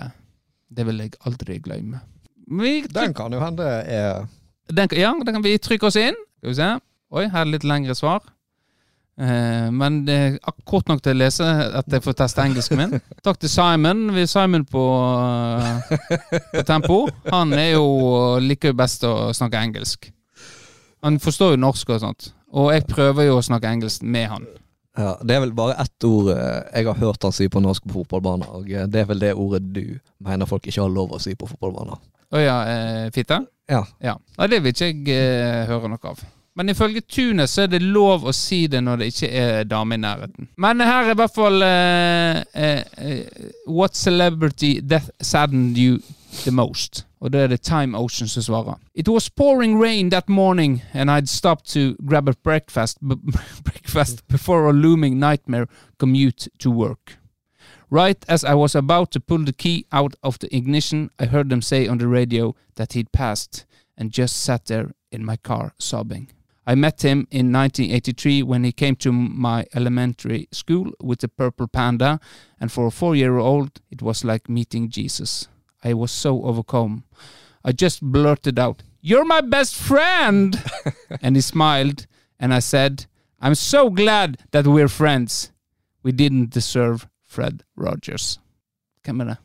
[0.69, 2.01] det vil jeg aldri glemme.
[2.47, 4.25] Vi, Den kan jo hende er
[4.67, 6.15] den, ja, den kan vi trykke oss inn.
[6.39, 6.71] Skal vi se.
[7.15, 8.25] Oi, her er det litt lengre svar.
[9.17, 11.45] Eh, men det er kort nok til å lese
[11.80, 12.97] at jeg får teste engelsken min.
[13.25, 14.10] Takk til Simon.
[14.13, 14.84] Vi er Simon på,
[15.63, 16.99] eh, på Tempo.
[17.32, 17.88] Han er jo
[18.43, 20.12] liker jo best å snakke engelsk.
[21.06, 22.32] Han forstår jo norsk og sånt.
[22.58, 24.47] Og jeg prøver jo å snakke engelsk med han.
[24.97, 27.86] Ja, Det er vel bare ett ord eh, jeg har hørt han si på norsk
[27.88, 29.83] på fotballbaner, og eh, det er vel det ordet du
[30.25, 32.01] mener folk ikke har lov å si på fotballbaner.
[32.33, 33.39] Å ja, eh, fitte?
[33.69, 33.83] Ja.
[34.03, 34.17] Ja.
[34.39, 36.23] Nei, det vil ikke jeg eh, høre noe av.
[36.57, 39.93] Men ifølge Tunet så er det lov å si det når det ikke er dame
[39.93, 40.47] i nærheten.
[40.57, 45.99] Men her er i hvert fall uh, uh, uh, What celebrity death saddened you
[46.45, 47.03] the most?
[47.21, 48.79] Og det er det Time Ocean som svarer.
[48.95, 52.97] It was pouring rain that morning, and I'd stopped to grab a breakfast,
[53.63, 55.67] breakfast before a looming nightmare
[55.99, 57.19] commute to work.
[57.91, 61.49] Right as I was about to pull the key out of the ignition, I heard
[61.49, 63.65] them say on the radio that he'd passed
[63.95, 66.27] and just sat there in my car sobbing.
[66.69, 71.69] I met him in 1983 when he came to my elementary school with a purple
[71.69, 72.19] panda,
[72.60, 75.47] and for a four year old, it was like meeting Jesus.
[75.82, 77.06] I was so overcome.
[77.63, 80.62] I just blurted out, You're my best friend!
[81.21, 82.06] and he smiled,
[82.38, 83.06] and I said,
[83.39, 85.53] I'm so glad that we're friends.
[86.03, 88.39] We didn't deserve Fred Rogers.
[89.06, 89.38] Hvem er det?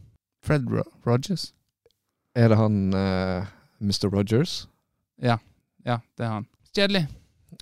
[0.42, 1.52] Fred Ro Rogers?
[2.34, 3.46] Er det han eh,
[3.78, 4.08] Mr.
[4.08, 4.68] Rogers?
[5.22, 5.38] Ja,
[5.84, 6.46] ja, det er han.
[6.76, 7.06] Kjedelig.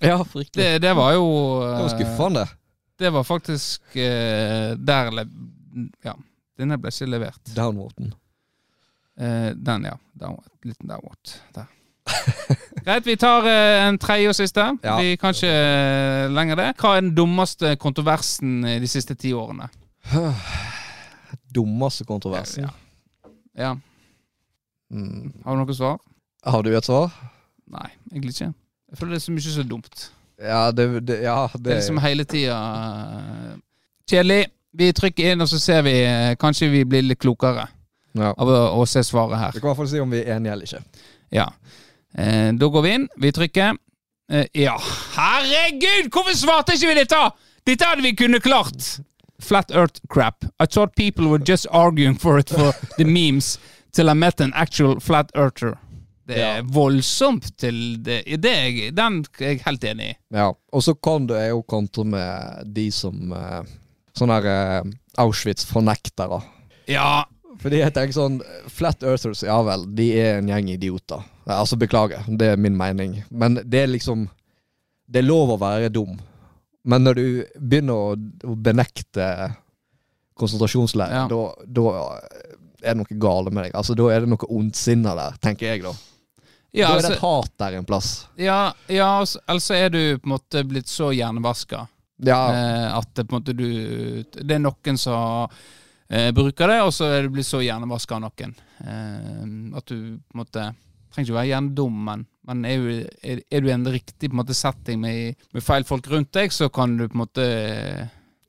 [0.01, 0.63] Ja, fryktelig.
[0.63, 1.25] Det, det var jo
[1.61, 2.45] Det var eh, skuffende.
[2.99, 5.25] Det var faktisk eh, der le
[6.05, 6.13] Ja,
[6.59, 7.53] denne ble ikke levert.
[7.55, 8.13] Downwaten.
[9.19, 9.97] Eh, den, ja.
[10.13, 10.49] Downward.
[10.63, 11.33] Liten downward.
[11.55, 11.65] Der.
[12.85, 14.65] Greit, vi tar eh, en tredje og siste.
[14.83, 14.97] Ja.
[15.01, 16.69] Vi kan ikke eh, lenger det.
[16.81, 19.69] Hva er den dummeste kontroversen i de siste ti årene?
[21.55, 22.63] Dummeste kontroversen.
[22.67, 22.71] Ja.
[23.57, 23.75] Ja.
[24.91, 25.31] Mm.
[25.45, 25.99] Har du noe svar?
[26.47, 27.11] Har du et svar?
[27.71, 28.51] Nei, egentlig ikke.
[28.91, 30.07] Jeg føler det er så mye så dumt.
[30.41, 33.59] Ja, det, det, ja, Det det er liksom hele tida eh,
[34.09, 34.45] Kjedelig.
[34.73, 37.67] Vi trykker inn, og så ser vi eh, Kanskje vi blir litt klokere
[38.17, 38.31] ja.
[38.31, 39.53] av å, å se svaret her.
[39.55, 41.05] Vi kan i hvert fall si om vi er enige eller ikke.
[41.31, 41.47] Ja.
[42.17, 43.07] Eh, da går vi inn.
[43.21, 43.77] Vi trykker.
[44.31, 44.75] Eh, ja,
[45.15, 46.09] herregud!
[46.11, 47.21] Hvorfor svarte ikke vi dette?!
[47.67, 48.97] Dette hadde vi kunnet klart!
[49.41, 50.45] Flat Earth crap.
[50.59, 53.59] I thought people were just arguing for it for the memes
[53.91, 55.77] till I met an actual flat earther.
[56.27, 56.61] Det er Ja.
[56.63, 58.23] voldsomt til det.
[58.41, 60.15] det er, den er jeg helt enig i.
[60.37, 60.51] Ja.
[60.71, 63.61] Og så kan du jo kontre med de som eh,
[64.13, 64.91] Sånne her eh,
[65.23, 66.41] Auschwitz-fornektere.
[66.91, 67.23] Ja,
[67.61, 71.23] Fordi jeg tenker sånn Flat Earthers, ja vel, de er en gjeng idioter.
[71.47, 73.23] Altså, beklager, det er min mening.
[73.31, 74.27] Men det er liksom
[75.07, 76.19] Det er lov å være dum.
[76.85, 77.25] Men når du
[77.59, 79.55] begynner å benekte
[80.35, 81.27] konsentrasjonsleir, Ja.
[81.27, 82.19] da, da
[82.83, 83.75] er det noe gale med deg.
[83.75, 85.93] Altså, Da er det noe ondsinna der, tenker jeg, da.
[86.71, 88.09] Ja, da er det altså, et hat der en plass.
[88.39, 91.87] ja, ja altså, altså er du på en måte blitt så hjernevaska
[92.23, 93.67] Ja, eh, at det på en måte du
[94.31, 95.49] Det er noen som
[96.09, 98.55] eh, bruker det, og så er du blitt så hjernevaska av noen.
[98.85, 99.43] Eh,
[99.77, 100.71] at du på en måte
[101.11, 104.31] Trenger ikke være hjernedum, men, men er, du, er, er du i en riktig på
[104.31, 107.47] en måte setting med, med feil folk rundt deg, så kan du på en måte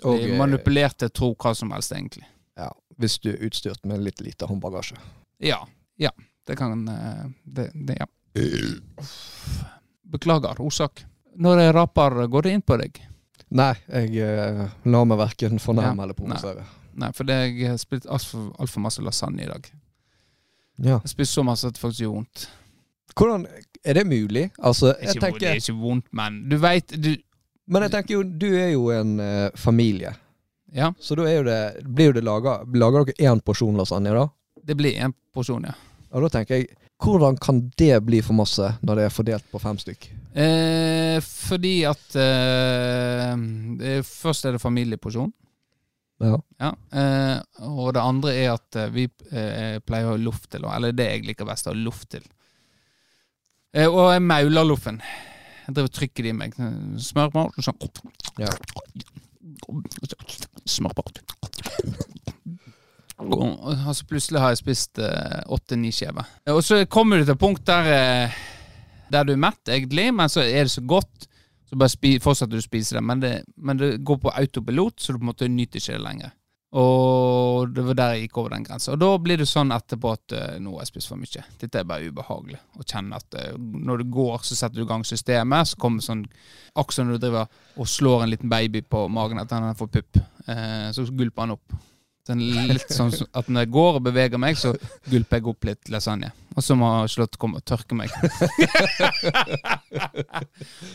[0.04, 2.22] bli eh, manipulert til å tro hva som helst, egentlig.
[2.58, 2.68] ja,
[3.02, 4.94] hvis du er utstyrt med litt lite håndbagasje.
[5.42, 5.58] Ja.
[5.98, 6.12] Ja.
[6.46, 8.06] Det kan eh, det, det, Ja.
[10.12, 11.04] Beklager, ordsak.
[11.36, 12.98] Når jeg raper, går det inn på deg?
[13.52, 16.64] Nei, jeg eh, lar meg verken fornærme Ja, eller provosere.
[16.96, 19.68] Nei, for det, jeg har spist altfor alt for masse lasagne i dag.
[20.78, 20.96] Ja.
[20.96, 22.48] Jeg har spist så masse at det faktisk gjør vondt.
[23.16, 23.46] Hvordan
[23.84, 24.50] Er det mulig?
[24.58, 27.16] Altså, jeg Ikke, tenker det er ikke vondt, men du veit du,
[27.68, 30.14] Men jeg tenker jo, du er jo en eh, familie.
[30.72, 34.14] Ja, Så da er jo det, blir jo det laga Lager dere én porsjon lasagne,
[34.16, 34.28] da?
[34.62, 35.74] det blir en porsjon, ja.
[36.12, 36.72] Og da tenker jeg
[37.02, 40.04] Hvordan kan det bli for masse når det er fordelt på fem stykk?
[40.38, 45.32] Eh, fordi at eh, Først er det familieporsjon.
[46.22, 46.38] Ja.
[46.62, 46.70] Ja.
[46.94, 50.94] Eh, og det andre er at eh, vi eh, pleier å ha luft til, eller
[50.94, 52.22] det jeg liker best, å ha luft til.
[53.74, 55.02] Eh, og jeg mauler loffen.
[55.66, 56.54] Jeg driver og trykker det i meg.
[57.02, 57.82] Smør og sånn.
[58.38, 58.54] Ja.
[60.94, 61.06] På.
[63.22, 65.00] Og, så plutselig har jeg spist
[65.52, 66.28] åtte-ni skjever.
[66.52, 68.40] Og så kommer du til et punkt der, eh,
[69.12, 71.28] der du er mett, egentlig, men så er det så godt.
[71.68, 75.00] Så bare spi, fortsetter du å spise det, men det, men det går på autopilot,
[75.00, 76.32] så du på en måte nyter ikke det lenger.
[76.72, 78.94] Og det var der jeg gikk over den grensa.
[78.94, 81.44] Og da blir det sånn etterpå at eh, nå har jeg spist for mye.
[81.60, 82.60] Dette er bare ubehagelig.
[82.80, 85.68] Å kjenne at eh, når du går, så setter du i gang systemet.
[85.68, 86.24] Så kommer sånn
[86.72, 89.98] Akkurat når du driver og slår en liten baby på magen at han har fått
[89.98, 90.22] pupp.
[90.48, 91.76] Eh, så gulper han opp.
[92.22, 92.38] Sånn
[92.70, 94.70] litt sånn at når jeg går og beveger meg, så
[95.10, 96.28] gulper jeg opp litt lasagne.
[96.54, 98.12] Og så må Slott komme og tørke meg.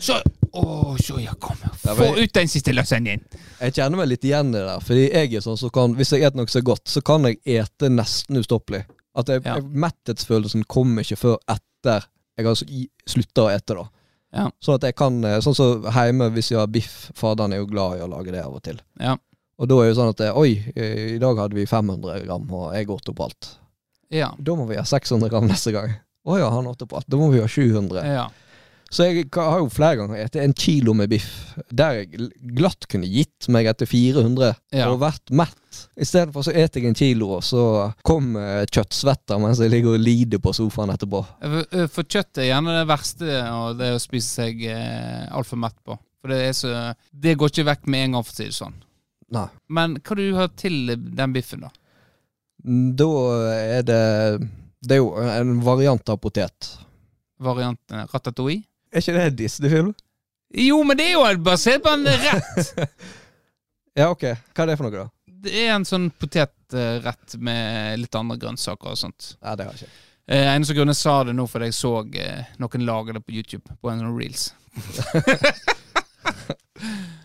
[0.00, 0.20] så
[0.52, 1.74] Å, så jeg kommer.
[1.84, 3.20] Ja, Få ut den siste lasagnen!
[3.60, 4.80] Jeg kjenner meg litt igjen i det der.
[4.84, 7.40] Fordi jeg er sånn som kan Hvis jeg spiser noe så godt, så kan jeg
[7.58, 8.84] ete nesten ustoppelig.
[9.18, 9.58] At jeg, Ja.
[9.58, 12.06] jeg, Metthetsfølelsen kommer ikke før etter
[12.38, 12.54] jeg har
[13.10, 13.84] slutta å ete, da.
[14.38, 14.44] Ja.
[14.62, 17.66] Sånn at jeg kan eh, Sånn som hjemme, hvis jeg har biff Faderen er jo
[17.70, 18.76] glad i å lage det av og til.
[19.00, 19.14] Ja.
[19.58, 22.44] Og da er det sånn at eh, Oi, eh, i dag hadde vi 500 gram,
[22.54, 23.54] og jeg åt opp alt.
[24.14, 24.30] Ja.
[24.38, 25.96] Da må vi ha 600 gram neste gang.
[26.28, 27.08] Å ja, han åt opp alt.
[27.10, 28.04] Da må vi ha 700.
[28.06, 28.28] ja.
[28.88, 31.26] Så jeg har jo flere ganger spist en kilo med biff,
[31.68, 34.86] der jeg glatt kunne gitt meg etter 400 Ja.
[34.88, 35.82] og vært mett.
[36.00, 40.00] Istedenfor så et jeg en kilo, og så kom eh, kjøttsvetter mens jeg ligger og
[40.00, 41.20] lider på sofaen etterpå.
[41.92, 44.64] For, kjøtt er gjerne det verste, og det å spise seg
[45.36, 45.98] altfor mett på.
[46.22, 46.72] For det så
[47.12, 48.78] Det går ikke vekk med en gang, for å si det sånn.
[49.34, 49.46] Nei.
[49.68, 51.70] Men hva du har til den biffen, da?
[52.98, 53.08] Da
[53.54, 53.98] er det
[54.82, 56.72] Det er jo en variant av potet.
[57.42, 58.64] Varianten ratatouille?
[58.92, 59.94] Er ikke det en Disney-film?
[60.56, 62.74] Jo, men det er jo basert på en rett.
[63.98, 64.22] Ja, ok.
[64.54, 65.08] Hva er det for noe, da?
[65.42, 69.32] Det er en sånn potetrett med litt andre grønnsaker og sånt.
[69.42, 70.04] Nei, det har jeg ikke.
[70.28, 73.34] Eh, eneste grunnen jeg sa det nå, fordi jeg så eh, noen lage det på
[73.34, 74.44] YouTube, på en sånn reels.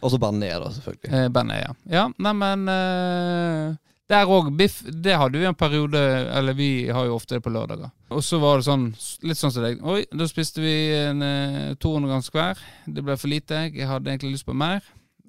[0.04, 1.12] Og så ned, da, selvfølgelig.
[1.14, 1.74] Eh, bandet, ja.
[1.94, 3.76] Ja, neimen eh,
[4.12, 6.00] Der òg, biff, det hadde vi en periode
[6.34, 7.92] Eller vi har jo ofte det på lørdager.
[8.12, 8.90] Og så var det sånn,
[9.24, 9.80] litt sånn som deg.
[9.82, 12.60] Oi, da spiste vi en eh, 200 grams hver.
[12.86, 13.66] Det ble for lite.
[13.72, 14.84] Jeg hadde egentlig lyst på mer.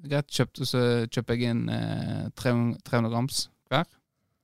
[0.05, 3.87] Greit, kjøpte, så kjøper jeg inn eh, 300, 300 grams hver.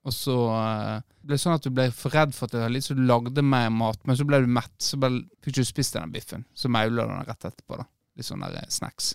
[0.07, 2.73] Og så eh, ble det sånn at du ble for redd for at det var
[2.73, 4.73] litt så du lagde mer mat, men så ble du mett.
[4.81, 6.47] Så ble, fikk du ikke spist den biffen.
[6.57, 7.77] Så maula du den rett etterpå.
[7.77, 7.85] da
[8.17, 9.13] Litt sånn der eh, snacks.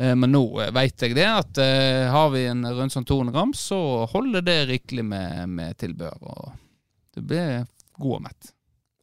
[0.00, 3.34] Eh, men nå eh, veit jeg det, at eh, har vi en rundt sånn 200
[3.34, 6.22] gram, så holder det rikelig med, med tilbehør.
[6.22, 6.52] Og
[7.16, 7.64] det blir
[8.00, 8.52] god og mett.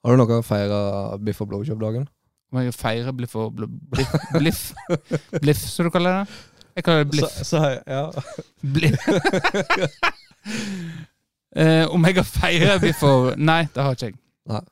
[0.03, 0.79] Har du noe å feire
[1.21, 2.07] biff og blowjob-dagen?
[2.49, 4.61] Om jeg feirer bliff og bl bliff, bliff,
[5.43, 6.37] bliff, som du kaller det?
[6.79, 7.35] Jeg kaller det bliff.
[7.43, 8.09] Så, så, ja.
[8.63, 9.05] bliff.
[11.61, 14.17] eh, om jeg har feira biff og Nei, det har ikke jeg.
[14.49, 14.63] Nei.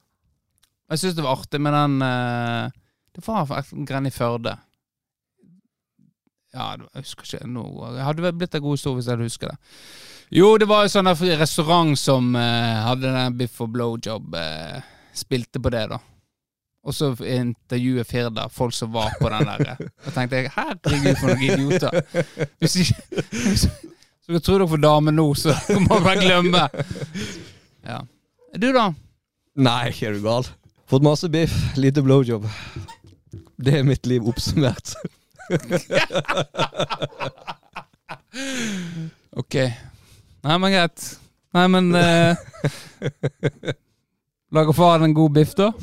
[0.87, 2.71] Jeg syns det var artig med den eh,
[3.11, 4.55] Det var en grein i Førde.
[6.57, 7.63] Ja, jeg husker ikke nå.
[7.93, 9.57] Det hadde vel blitt en god historie hvis jeg hadde husket det.
[10.37, 14.33] Jo, det var en sånn restaurant som eh, hadde den biff og blowjob.
[14.35, 14.79] Eh,
[15.15, 15.99] spilte på det, da.
[16.87, 19.79] Og så intervjuet Firda folk som var på den der.
[20.05, 21.97] Da tenkte jeg herregud, for noen idioter.
[22.61, 23.23] Hvis ikke
[23.57, 26.63] Så dere tror dere får dame nå, så må man glemme.
[27.87, 28.01] Ja.
[28.55, 28.89] Du, da?
[29.59, 30.47] Nei, er du gal?
[30.87, 32.47] Fått masse biff, lite blowjob.
[33.57, 34.95] Det er mitt liv oppsummert.
[39.37, 39.53] Ok.
[40.41, 41.19] Nei, men greit.
[41.53, 42.35] Nei, men eh,
[44.51, 45.73] Lager faren en god biff, da?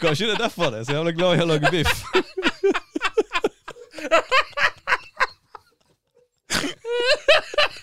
[0.00, 2.04] Kanskje det er derfor det er så jævla glad i å lage biff.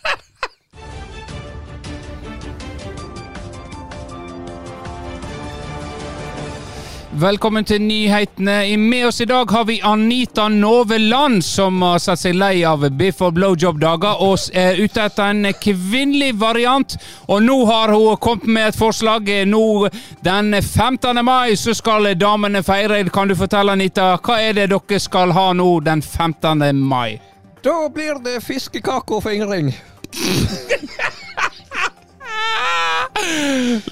[7.14, 8.78] Velkommen til nyhetene.
[8.78, 13.22] Med oss i dag har vi Anita Noveland, som har sett seg lei av biff
[13.22, 16.96] og blowjob-dager og er ute etter en kvinnelig variant.
[17.30, 19.30] Og nå har hun kommet med et forslag.
[19.46, 19.90] Nå
[20.26, 21.22] den 15.
[21.22, 23.06] mai så skal damene feire.
[23.14, 26.82] Kan du fortelle, Anita, hva er det dere skal ha nå den 15.
[26.82, 27.22] mai?
[27.62, 29.70] Da blir det fiskekake og fingring.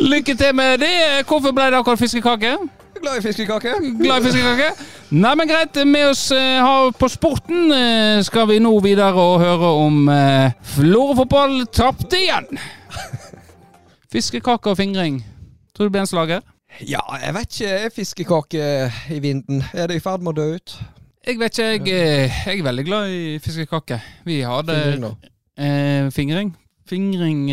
[0.01, 1.21] Lykke til med det.
[1.29, 2.80] Hvorfor ble det akkurat fiskekake?
[3.01, 3.73] Glad i fiskekake.
[3.97, 4.69] Glad i fiskekake?
[5.11, 5.79] Nei, men greit.
[5.89, 11.15] Med oss eh, på sporten eh, skal vi nå videre og høre om eh, Florø
[11.23, 12.47] fotball tapte igjen.
[14.13, 15.21] Fiskekake og fingring.
[15.73, 16.45] Tror du det blir en slager?
[16.87, 17.73] Ja, jeg vet ikke.
[17.85, 18.69] Er fiskekake
[19.11, 19.63] i vinden?
[19.73, 20.77] Er det i ferd med å dø ut?
[21.27, 21.67] Jeg vet ikke.
[21.71, 23.97] Jeg, eh, jeg er veldig glad i fiskekake.
[24.29, 24.77] Vi hadde
[26.13, 27.51] Fingring, eh, fingring.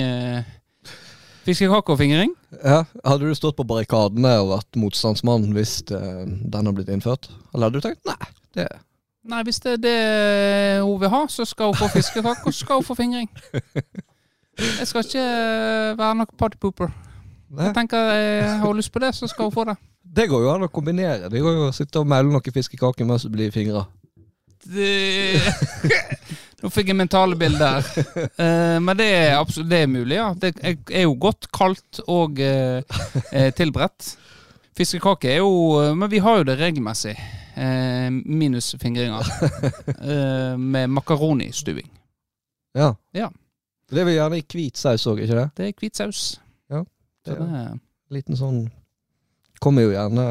[1.48, 2.34] Fingring eh, Fiskekake og fingring?
[2.64, 7.30] Ja, Hadde du stått på barrikadene og vært motstandsmann hvis eh, den har blitt innført?
[7.54, 8.68] Eller hadde du tenkt nei, det
[9.28, 9.98] Nei, hvis det er det
[10.80, 13.26] hun vil ha, så skal hun få fiskekake, og så skal hun få fingring.
[14.56, 16.94] Jeg skal ikke eh, være noen partypooper.
[17.58, 19.74] Jeg tenker jeg har lyst på det, så skal hun få det.
[20.16, 21.28] Det går jo an å kombinere.
[21.28, 23.84] Det går jo å sitte og melde noe fiskekake mens du blir fingra.
[24.64, 25.40] det
[26.68, 27.87] Nå fikk jeg mentale bilder.
[28.37, 30.26] uh, men det er absolutt det er mulig, ja.
[30.37, 32.83] Det er, jo godt kaldt og eh,
[33.57, 34.11] tilberedt.
[34.76, 37.14] Fiskekake er jo Men vi har jo det regelmessig.
[37.57, 39.24] Uh, minus fingringer.
[40.74, 41.88] Med makaronistuing.
[42.76, 42.92] Ja.
[43.16, 43.31] Ja.
[43.88, 45.46] Det er vel gjerne i hvit saus òg, ikke det?
[45.57, 46.22] Det er hvit saus.
[46.68, 46.85] Ja,
[47.24, 47.76] det- det er
[48.12, 48.66] Liten sånn
[49.61, 50.24] Kommer jo gjerne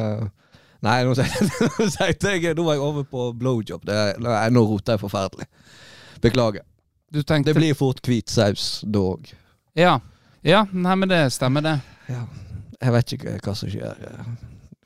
[0.86, 3.82] Nei, nå tenkte jeg Nå var jeg over på blowjob.
[3.90, 5.50] Det nei, nå roter jeg forferdelig.
[6.22, 6.62] Beklager.
[7.12, 9.30] Du tenkte Det blir fort hvit saus da òg.
[9.78, 10.00] Ja.
[10.44, 10.66] ja.
[10.74, 11.80] Nei, men det stemmer, det.
[12.10, 12.26] Ja.
[12.82, 13.96] Jeg vet ikke hva som skjer.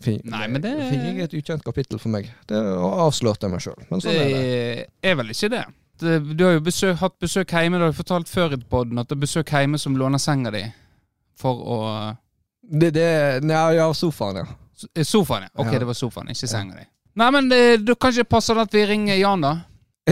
[0.01, 2.29] Fin Nei, men det- fikk jeg et ukjent kapittel for meg.
[2.47, 3.81] Det avslørte jeg meg sjøl.
[3.89, 4.87] Men sånn er det.
[5.01, 5.65] Det er vel ikke det.
[6.01, 9.07] Det- Du har jo besøk, hatt besøk hjemme, du har fortalt før i podden at
[9.09, 10.63] det er besøk hjemme som låner senga di
[11.37, 12.17] for å
[12.71, 14.45] Det, det Nei, ja, sofaen, ja.
[14.95, 15.49] eh, Sofaen, ja.
[15.57, 15.79] Ok, Ja.
[15.79, 16.85] det var sofaen, ikke senga di.
[17.15, 19.57] Nei, men det, du kanskje det passer at vi ringer Jan, da?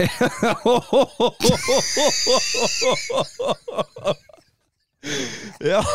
[5.60, 5.84] Ja.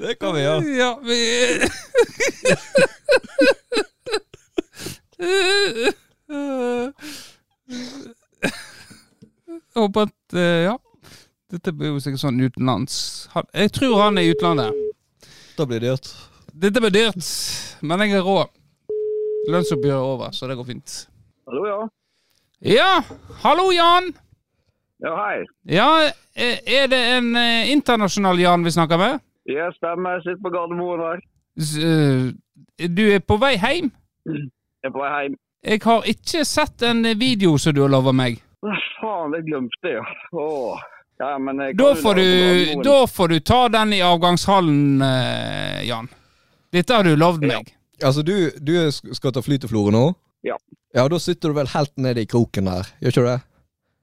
[0.00, 0.64] det kan vi gjøre.
[0.76, 1.16] Ja, vi
[9.74, 10.76] Jeg håper at eh, Ja.
[11.50, 13.26] Dette blir jo sikkert sånn utenlands.
[13.50, 14.70] Jeg tror han er i utlandet.
[15.58, 16.06] Da blir det dyrt.
[16.54, 17.26] Dette blir dyrt,
[17.82, 18.52] men jeg har råd.
[19.48, 20.96] Lønnsoppgjøret er over, så det går fint.
[21.48, 21.78] Hallo, ja.
[22.60, 22.90] Ja,
[23.40, 24.10] hallo Jan!
[25.00, 25.44] Ja, hei.
[25.64, 25.88] Ja,
[26.36, 29.22] er det en eh, internasjonal Jan vi snakker med?
[29.48, 30.18] Ja, stemmer.
[30.18, 31.22] Jeg sitter på Gardermoen her.
[31.56, 33.88] Eh, du er på vei hjem?
[34.28, 34.50] Jeg
[34.84, 35.38] er på vei hjem.
[35.64, 38.38] Jeg har ikke sett en video som du har lova meg.
[38.60, 40.04] Hva faen, jeg glemte ja.
[40.36, 40.86] Åh.
[41.20, 41.34] Ja,
[41.76, 46.08] Da får, du, da får du ta den i avgangshallen, eh, Jan.
[46.72, 47.74] Dette har du lovd meg.
[48.02, 50.04] Altså, du, du skal ta fly til Florø nå?
[50.46, 50.56] Ja.
[50.96, 53.40] Ja, da sitter du vel helt nede i kroken der, gjør ikke du det?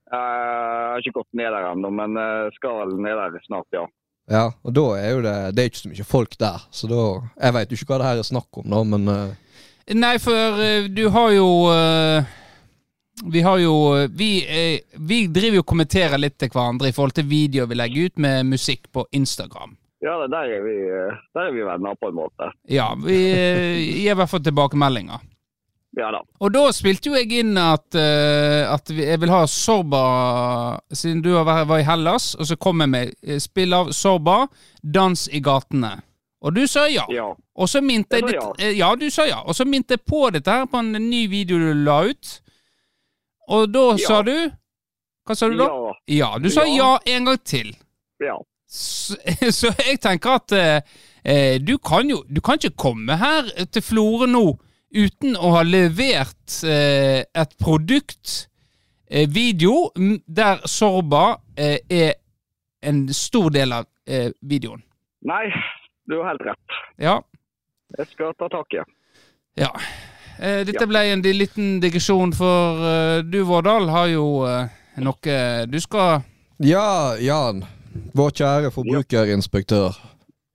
[0.07, 2.19] Jeg har ikke gått ned der ennå, men
[2.55, 3.83] skal vel ned der snart, ja.
[4.27, 7.03] Ja, og da er jo det Det er ikke så mye folk der, så da
[7.45, 9.61] Jeg veit jo ikke hva det her er snakk om, da, men uh...
[9.95, 12.27] Nei, for eh, du har jo uh,
[13.31, 13.75] Vi har jo
[14.11, 17.79] vi, eh, vi driver jo og kommenterer litt til hverandre i forhold til videoer vi
[17.79, 19.77] legger ut med musikk på Instagram.
[20.01, 22.51] Ja, det- der er vi, eh, der er vi venner på en måte.
[22.69, 25.19] Ja, vi eh, gir i hvert fall tilbakemeldinger.
[25.97, 26.19] Ja da.
[26.41, 31.31] Og da spilte jo jeg inn at, uh, at jeg vil ha Sorba Siden du
[31.33, 34.45] har var i Hellas, og så kom jeg med spill av Sorba,
[34.83, 35.95] Dans i gatene.
[36.43, 37.01] Og du sa ja.
[37.09, 37.31] Ja.
[37.55, 39.39] Og så minte jeg eh, Ja, du sa ja.
[39.41, 42.41] Og så minte jeg på dette her på en ny video du la ut.
[43.49, 43.97] Og da Ja.
[44.07, 44.51] sa du
[45.25, 45.65] Hva sa du da?
[45.65, 45.93] Ja.
[46.07, 46.97] Ja, du sa ja Ja.
[47.17, 47.73] en gang til.
[48.21, 48.37] Ja.
[48.67, 49.15] Så,
[49.59, 50.81] så jeg tenker at eh,
[51.23, 54.45] eh, du kan jo Du kan ikke komme her til Florø nå
[54.97, 58.47] uten å ha levert eh, et produkt,
[59.11, 59.89] eh, video,
[60.27, 62.13] der Sorba eh, er
[62.87, 64.79] en stor del av eh, videoen.
[65.27, 65.49] Nei,
[66.07, 66.77] du har helt rett.
[67.03, 67.17] Ja.
[67.99, 68.87] Jeg skal ta tak i det.
[69.63, 69.71] ja.
[70.39, 70.87] Eh, dette Ja.
[70.87, 74.69] ble en liten digresjon, for eh, du, Vårdal, har jo eh,
[75.03, 76.21] noe Du skal
[76.63, 77.65] Ja, Jan.
[78.17, 79.97] Vår kjære forbrukerinspektør.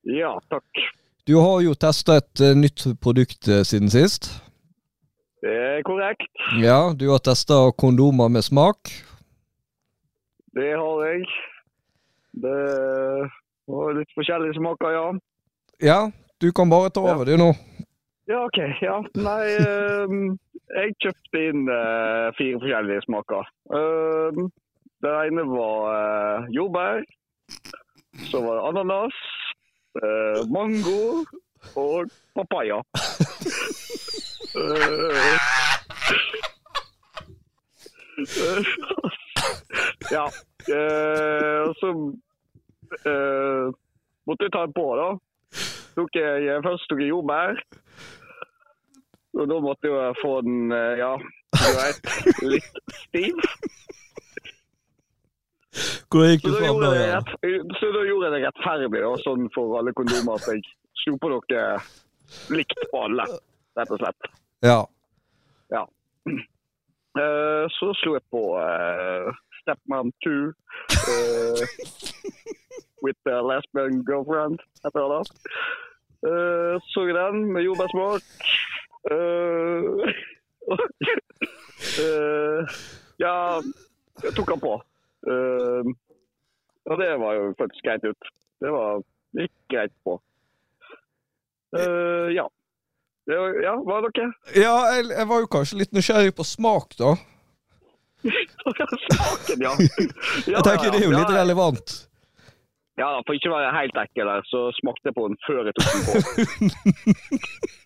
[0.09, 0.83] Ja, takk.
[1.28, 4.31] Du har jo testa et eh, nytt produkt eh, siden sist.
[5.42, 6.31] Det er korrekt.
[6.62, 8.90] Ja, du har testa kondomer med smak.
[10.55, 11.26] Det har jeg.
[12.42, 12.59] Det
[13.70, 15.07] var litt forskjellige smaker, ja.
[15.83, 16.00] Ja,
[16.42, 17.14] du kan bare ta Ja.
[17.14, 17.50] over du nå.
[18.31, 18.59] Ja, OK.
[18.83, 19.00] Ja.
[19.18, 20.37] Nei, ehm,
[20.76, 23.48] jeg kjøpte inn eh, fire forskjellige smaker.
[23.74, 24.46] Ehm,
[25.02, 27.02] det ene var jordbær.
[28.30, 29.16] Så var det ananas,
[30.02, 31.24] eh, mango
[31.74, 32.78] og papaya.
[34.52, 35.36] Eh,
[40.16, 40.26] ja.
[40.68, 41.88] eh, og så
[43.08, 43.66] eh,
[44.26, 45.08] måtte jeg ta den på, da.
[45.96, 47.56] Tok jeg, først tok jeg jordbær.
[49.32, 51.12] Og da måtte jeg få den, eh, ja,
[51.56, 52.00] du vet,
[52.52, 53.36] litt stiv.
[56.12, 56.90] Hvordan gikk du fram da?
[57.00, 57.30] rett,
[57.80, 60.66] så da gjorde jeg det rettferdig, og sånn for alle kondomer, at jeg
[61.04, 61.68] slo på noe
[62.52, 63.28] likt på alle,
[63.78, 64.32] rett og slett.
[64.66, 64.80] Ja.
[67.12, 69.28] Eh, så slo jeg på uh,
[69.61, 71.64] Stepmom 2 uh,
[73.04, 75.24] with the lesbian girlfriend, heter det.
[76.22, 78.22] Eh, så den med jordbærsmak.
[79.12, 80.08] Uh,
[82.00, 82.62] uh,
[83.24, 83.35] ja,
[84.22, 84.74] jeg tok den på.
[85.30, 85.92] Eh,
[86.90, 88.30] og det var jo faktisk greit ut.
[88.62, 89.02] Det var
[89.38, 90.18] gikk greit på.
[91.72, 92.44] Uh, ja.
[93.26, 94.24] Det var, ja, hva er dere?
[94.58, 97.14] ja jeg, jeg var jo kanskje litt nysgjerrig på smak, da.
[99.06, 99.72] Smaken, ja.
[100.50, 100.56] ja.
[100.58, 101.94] Jeg tenker det er jo ja, litt relevant.
[103.00, 105.78] Ja, for ikke å være helt ekkel der, så smakte jeg på den før jeg
[105.78, 107.40] tok den på.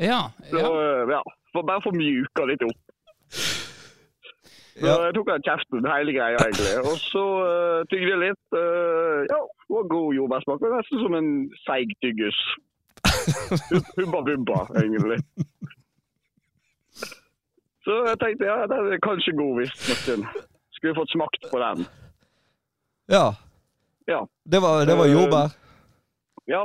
[0.00, 0.32] Ja.
[0.48, 0.68] Så, ja.
[1.12, 1.22] ja.
[1.52, 2.78] For bare få mjuka litt opp.
[4.80, 6.74] Så jeg tok av kjeften, hele greia egentlig.
[6.88, 8.44] Og så uh, tygde jeg litt.
[8.56, 10.66] Uh, ja, det var god jordbærsmak.
[10.74, 11.32] Nesten som en
[11.66, 12.38] seig tyggis.
[13.98, 15.20] Hubba bubba, egentlig.
[17.84, 20.24] Så jeg tenkte ja, den er kanskje god noen
[20.80, 21.84] skulle fått smakt på den.
[23.12, 23.34] Ja.
[24.06, 24.26] Ja.
[24.44, 25.20] Det var, det var jordbær?
[25.20, 25.56] jordbær.
[26.48, 26.62] Ja.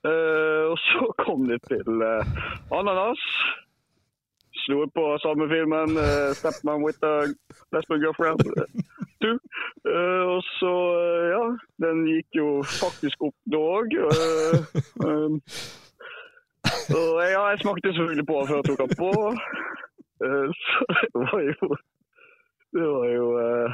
[0.00, 2.24] Uh, og så kom det til uh,
[2.72, 3.20] ananas.
[4.62, 7.14] Slo på samme filmen, uh, 'Stepman with a
[7.72, 8.38] lesbian girlfriend
[9.22, 9.38] 2'.
[9.92, 11.44] Uh, og så, uh, ja
[11.84, 12.48] Den gikk jo
[12.82, 13.88] faktisk opp da òg.
[16.98, 19.12] og ja, jeg smakte selvfølgelig på før jeg tok den på.
[20.24, 21.76] Eh, så det var jo
[22.76, 23.72] Det var jo eh,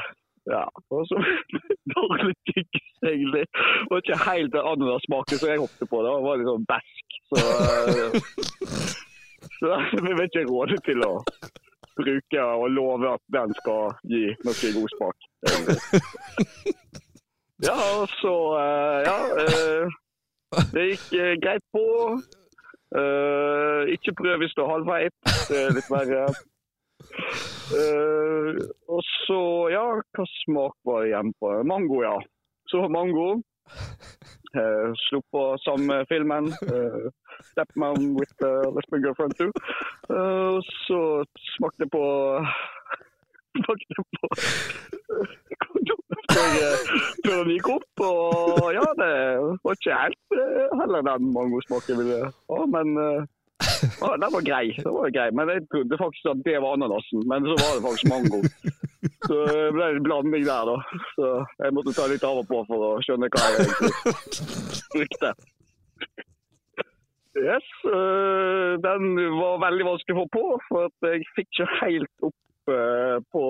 [0.54, 0.64] Ja,
[0.94, 1.16] og så
[1.96, 3.44] dårlig tyggis, egentlig.
[3.54, 5.96] Det var ikke helt den ananassmaken som jeg hoppet på.
[6.04, 7.16] Det var litt sånn besk.
[7.30, 8.10] Så, eh,
[9.58, 11.12] så vi vil ikke rådet til å
[11.96, 15.28] bruke og love at den skal gi noe god smak.
[17.64, 17.78] Ja,
[18.20, 19.18] så eh, Ja.
[19.44, 19.94] eh,
[20.74, 21.84] Det gikk eh, greit på.
[23.92, 25.14] Ikke prøv hvis du er halvveis.
[25.48, 26.20] Det er litt verre.
[28.94, 29.40] Og så,
[29.72, 29.82] ja,
[30.16, 31.50] hva smak var det igjen på?
[31.66, 32.14] Mango, ja.
[32.70, 33.40] Så mango.
[34.54, 36.52] Uh, slo på samme filmen.
[36.70, 37.08] Uh,
[37.50, 39.50] Stepmom with uh, lesbian girlfriend too.
[40.10, 41.00] Eh, og så
[41.56, 42.04] smakte på
[43.56, 44.28] Smakte på
[46.36, 46.80] før, eh,
[47.24, 48.02] den gikk opp.
[48.04, 49.12] Og ja, det
[49.64, 53.22] var ikke helt eh, heller den mangosmaken jeg ville ha, men eh,
[54.02, 54.66] ja, den var grei.
[54.76, 55.28] Det var grei.
[55.38, 58.40] Men jeg trodde faktisk at det var ananasen, men så var det faktisk mango.
[59.26, 61.02] Så det ble en blanding der, da.
[61.16, 61.30] Så
[61.64, 63.68] jeg måtte ta litt av og på for å skjønne hva jeg
[64.94, 65.34] brukte.
[67.36, 69.02] Yes, øh, den
[69.36, 73.42] var veldig vanskelig å få på, for jeg fikk ikke helt opp øh, på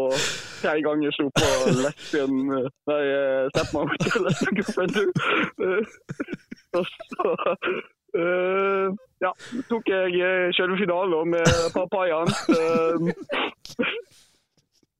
[0.67, 1.51] tre ganger så på
[1.85, 3.47] lesbien Nei, uh,
[4.27, 4.97] lesben girlfriend.
[5.63, 5.83] Uh,
[6.79, 7.29] og så
[8.19, 8.89] øh,
[9.25, 9.33] ja,
[9.71, 11.47] tok jeg uh, selve finalen med
[11.77, 12.33] papayaen.
[12.51, 13.15] Uh,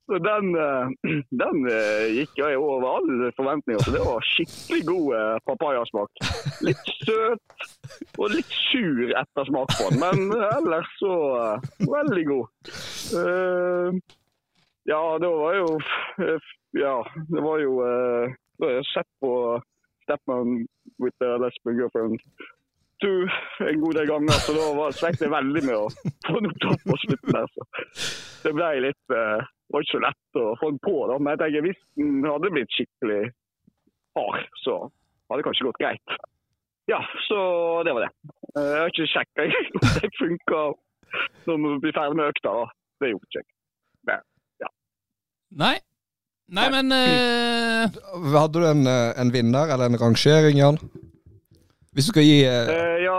[0.07, 0.89] så den, eh,
[1.43, 3.83] den eh, gikk jeg over alle forventninger.
[3.83, 6.21] Så det var skikkelig god eh, papayasmak.
[6.67, 7.67] Litt søt
[8.19, 11.17] og litt sur ettersmak på den, men ellers så
[11.83, 14.01] veldig god.
[14.87, 15.67] Ja, det var jo
[16.79, 16.97] Ja,
[17.33, 19.31] det var jo Da har jeg sett på
[20.07, 20.61] Stepman
[21.03, 22.21] with the lesbian girlfriend
[23.03, 23.11] to
[23.67, 24.95] en god del ganger, så da var-
[25.27, 25.89] jeg veldig med å
[26.29, 27.51] få den opp på slutten der.
[27.53, 27.67] Så
[28.47, 29.17] det ble litt
[29.73, 31.19] var ikke så lett å få den på, da.
[31.19, 33.23] men jeg tenker, hvis den hadde blitt skikkelig
[34.17, 36.17] hard, så hadde det kanskje gått greit.
[36.87, 37.39] Ja, så
[37.87, 38.13] det var det.
[38.55, 39.47] Eh, Jeg har ikke sjekka
[39.81, 40.63] om det funka
[41.47, 42.53] når vi blir ferdig med økta.
[42.61, 42.67] da.
[43.03, 43.53] Det gjorde ikke jeg.
[45.57, 45.77] Nei.
[46.47, 47.97] Nei, men uh...
[48.31, 50.79] Hadde du en, eh, en vinner eller en rangering, Jan?
[51.95, 52.71] Hvis du skal gi uh...
[52.71, 53.19] Uh, ja,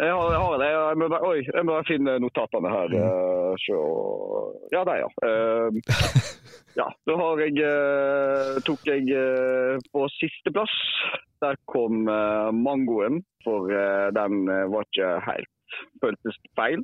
[0.00, 0.68] jeg har, jeg har det.
[0.72, 2.94] Jeg må, bare, oi, jeg må bare finne notatene her.
[3.00, 3.80] eh, så,
[4.72, 5.08] ja, der, ja.
[5.26, 5.70] Uh,
[6.80, 10.76] ja, da har jeg, uh, tok jeg uh, på sisteplass.
[11.40, 12.04] Der kom
[12.52, 13.70] mangoen, for
[14.12, 16.82] den var ikke helt Føltes feil.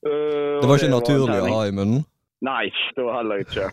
[0.00, 2.06] Det var ikke en naturlig å ha i munnen?
[2.46, 3.66] Nei, det var heller ikke.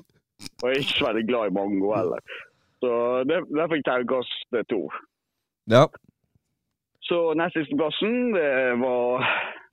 [0.59, 2.35] Og jeg er ikke så veldig glad i mango heller.
[2.83, 2.91] Så
[3.29, 4.81] det, der fikk jeg terningkast to.
[5.71, 5.85] Ja.
[7.05, 9.25] Så nest siste plassen, det var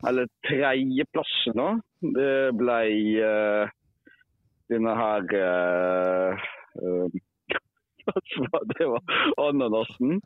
[0.08, 1.68] Eller tredjeplassen, da.
[2.16, 2.78] Det ble
[3.22, 3.70] uh,
[4.72, 6.46] denne her uh,
[6.82, 7.06] uh,
[8.74, 9.02] Det var
[9.38, 10.18] ananasen.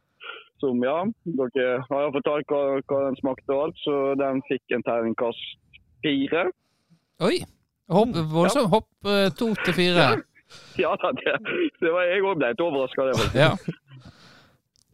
[0.56, 1.02] Som, ja,
[1.36, 6.46] dere har fortalt hva, hva den smakte og alt, så den fikk en terningkast fire.
[7.20, 7.36] Oi.
[7.92, 8.70] Hopp, voldsomt.
[8.72, 10.06] Hopp eh, to til fire.
[10.80, 11.34] Ja da, det,
[11.82, 13.52] det var jeg òg ble litt overraska Ja.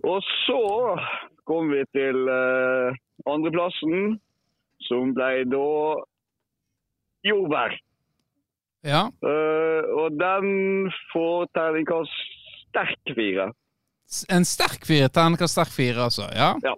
[0.03, 0.61] Og så
[1.49, 2.95] kom vi til uh,
[3.29, 4.19] andreplassen,
[4.89, 5.67] som ble da
[7.29, 7.75] jordbær.
[8.85, 9.03] ja.
[9.23, 10.47] Eh, og den
[11.13, 12.17] får terningkast
[12.69, 13.51] sterk fire.
[14.37, 15.09] En sterk fire.
[15.09, 16.27] Terningkast sterk fire, altså.
[16.35, 16.51] Ja.
[16.67, 16.75] ja.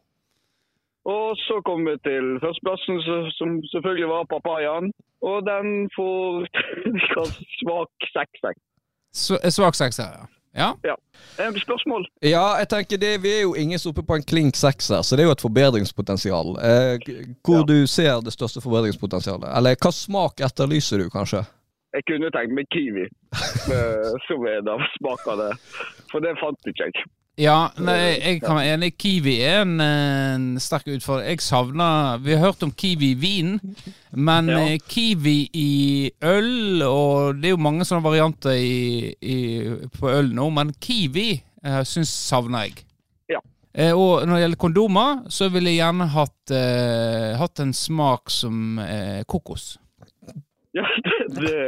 [1.05, 3.01] Og så kom vi til førsteplassen,
[3.39, 4.93] som selvfølgelig var papayaen.
[5.25, 8.61] Og den får terningkast svak seks.
[9.13, 10.27] Så- eh, Svak seks, ja.
[10.55, 10.71] Ja.
[10.85, 10.95] ja.
[11.59, 12.07] Spørsmål?
[12.23, 15.03] Ja, jeg tenker det, Vi er jo ingen som er oppe på en klink sekser,
[15.03, 16.55] så det er jo et forbedringspotensial.
[16.63, 16.99] Eh,
[17.45, 17.67] hvor Ja.
[17.69, 19.49] du ser det største forbedringspotensialet?
[19.57, 21.45] Eller hva smak etterlyser du, kanskje?
[21.95, 25.51] Jeg kunne tenkt meg kiwi, eh, som en av smakene.
[26.11, 27.05] For det fant ikke jeg.
[27.41, 28.93] Ja, nei, jeg kan være enig.
[29.01, 31.33] Kiwi er en, en sterk utfordring.
[31.33, 33.57] Jeg savner Vi har hørt om kiwi i vin,
[34.15, 34.61] men Ja.
[34.69, 39.39] eh, kiwi i øl Og det er jo mange sånne varianter i, i,
[39.99, 41.33] på øl nå, men kiwi
[41.65, 42.85] eh, syns savner jeg.
[43.35, 43.41] Ja.
[43.75, 48.31] Eh, og når det gjelder kondomer, så ville jeg gjerne hatt, eh, hatt en smak
[48.31, 49.73] som eh, kokos.
[50.75, 51.59] Ja, det, det,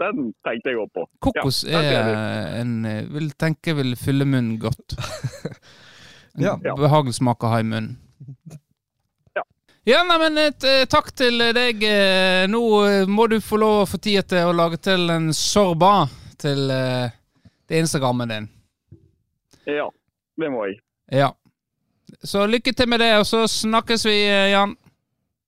[0.00, 1.04] den tenkte jeg òg på.
[1.22, 4.96] Kokos Ja, er en eh, Vil tenke vil fylle munnen godt.
[6.36, 6.56] En Ja.
[6.76, 7.94] Behagelig smak å ha i munnen.
[9.32, 9.44] Ja.
[9.88, 11.80] Ja, nei, men et, eh, takk til deg.
[11.86, 12.60] eh, Nå
[13.08, 17.08] må du få lov å få tid til å lage til en sorba til uh,
[17.70, 18.50] det Instagrammen din.
[19.64, 19.88] Ja,
[20.36, 20.76] det må jeg.
[21.08, 21.30] Ja.
[22.20, 24.18] Så lykke til med det, og så snakkes vi,
[24.52, 24.76] Jan.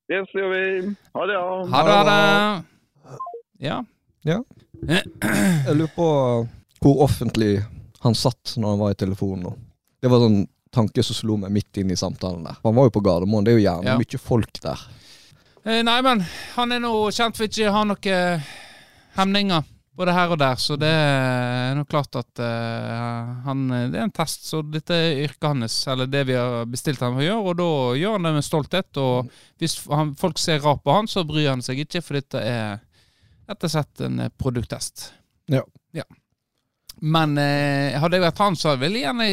[0.08, 0.64] Det gjør vi.
[1.12, 1.46] Ha det, ja.
[1.74, 1.98] Ha det.
[1.98, 2.77] Ha det.
[3.58, 3.82] Ja.
[4.24, 6.06] Jeg lurer på
[6.82, 7.58] hvor offentlig
[8.04, 9.56] han satt når han var i telefonen.
[9.98, 10.44] Det var sånn
[10.74, 12.60] tanke som slo meg midt inn i samtalen der.
[12.62, 13.98] Han var jo på Gardermoen, det er jo gjerne Ja.
[13.98, 14.84] mye folk der.
[15.64, 16.22] Eh, nei, men
[16.54, 18.42] han er nå kjent for ikke å ha noen
[19.18, 19.66] hemninger.
[19.98, 24.12] Både her og der, så det er nå klart at uh, han, det er en
[24.14, 24.44] test.
[24.46, 27.56] Så dette er yrket hans, eller det vi har bestilt han for å gjøre, og
[27.58, 29.00] da gjør han det med stolthet.
[29.02, 32.38] Og hvis han, folk ser rart på han, så bryr han seg ikke, for dette
[32.38, 32.78] er
[33.48, 35.12] rett og slett en eh, produkttest.
[35.48, 35.64] Ja.
[35.96, 36.04] ja.
[37.00, 39.28] Men eh, hadde jeg vært han, så ville jeg gjerne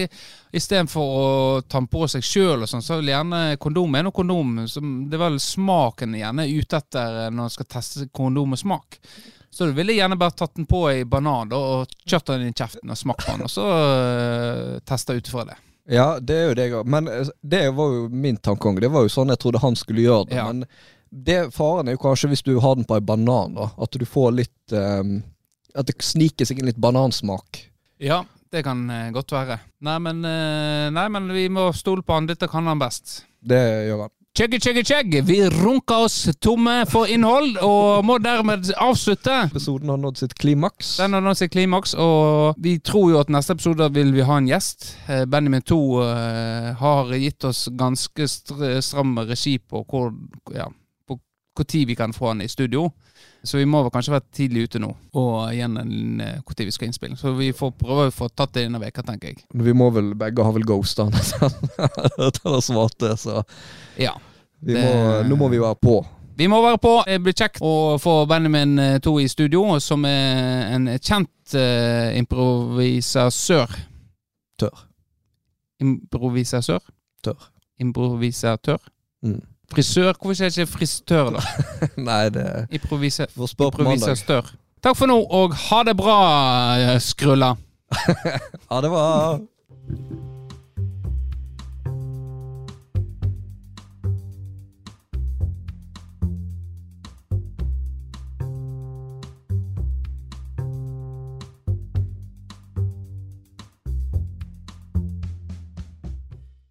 [0.55, 1.29] istedenfor å
[1.65, 4.57] ta den på seg sjøl, sånn, så ville jeg gjerne kondom er noe kondom.
[4.71, 8.55] Som, det er vel smaken gjerne er ute etter eh, når man skal teste kondom
[8.55, 8.99] og smak.
[9.55, 12.55] Så du ville gjerne bare tatt den på i banan da, og kjørt den i
[12.55, 15.55] kjeften og smakt på den, og så uh, testa ut ifra det.
[15.87, 16.89] Ja, det er jo det jeg har.
[16.89, 18.81] Men eh, det var jo min tankegang.
[18.83, 20.39] Det var jo sånn jeg trodde han skulle gjøre det.
[20.41, 20.49] Ja.
[20.49, 20.65] Men
[21.15, 23.69] det faren er jo kanskje hvis du har den på ei banan, da.
[23.79, 25.21] At du får litt um,
[25.75, 27.61] At det sniker seg inn litt banansmak.
[28.03, 29.59] Ja, det kan eh, godt være.
[29.87, 32.27] Nei men, eh, nei, men vi må stole på han.
[32.27, 33.23] Dette kan han best.
[33.39, 34.15] Det gjør han.
[34.35, 35.21] Chegge, chegge, chegge.
[35.23, 39.31] Vi runker oss tomme for innhold, og må dermed avslutte.
[39.47, 40.97] Episoden har nådd sitt klimaks.
[40.99, 44.39] Den har nådd sitt klimaks, og vi tror jo at neste episode vil vi ha
[44.41, 44.89] en gjest.
[45.07, 50.11] Eh, Benjamin 2 eh, har gitt oss ganske str stram regi på hvor
[50.51, 50.67] ja,
[51.63, 52.91] tid vi kan få han i studio.
[53.45, 56.87] Så vi må vel kanskje være tidlig ute nå, og igjen en, eh, vi skal
[56.87, 57.15] innspille.
[57.17, 59.43] Så vi får prøve å få tatt det denne veka, tenker jeg.
[59.53, 61.13] Vi må vel begge ha vel ghosta han
[62.27, 63.43] etter å svarte, så
[63.97, 64.13] Ja.
[64.61, 66.05] vi Det- må, nå må vi være på.
[66.37, 67.03] Vi må være på.
[67.05, 72.11] Det blir kjekt å få Benjamin To 2 i studio, som er en kjent uh,
[72.17, 73.69] improvisasør.
[74.59, 74.83] Tør.
[75.79, 76.81] Improvisasør?
[77.23, 77.37] Tør.
[77.79, 78.77] Improvisatør?
[79.23, 79.41] Mm.
[79.73, 80.13] Frisør?
[80.21, 81.43] Hvorfor sier jeg ikke frisør, da?
[82.09, 82.45] Nei, det
[82.75, 83.27] Improvise.
[83.35, 83.97] Får spørre på mandag.
[84.01, 84.53] improvisastør.
[84.85, 86.19] Takk for nå, og ha det bra,
[86.77, 87.55] eh, Skrulla.
[88.71, 89.41] ha det var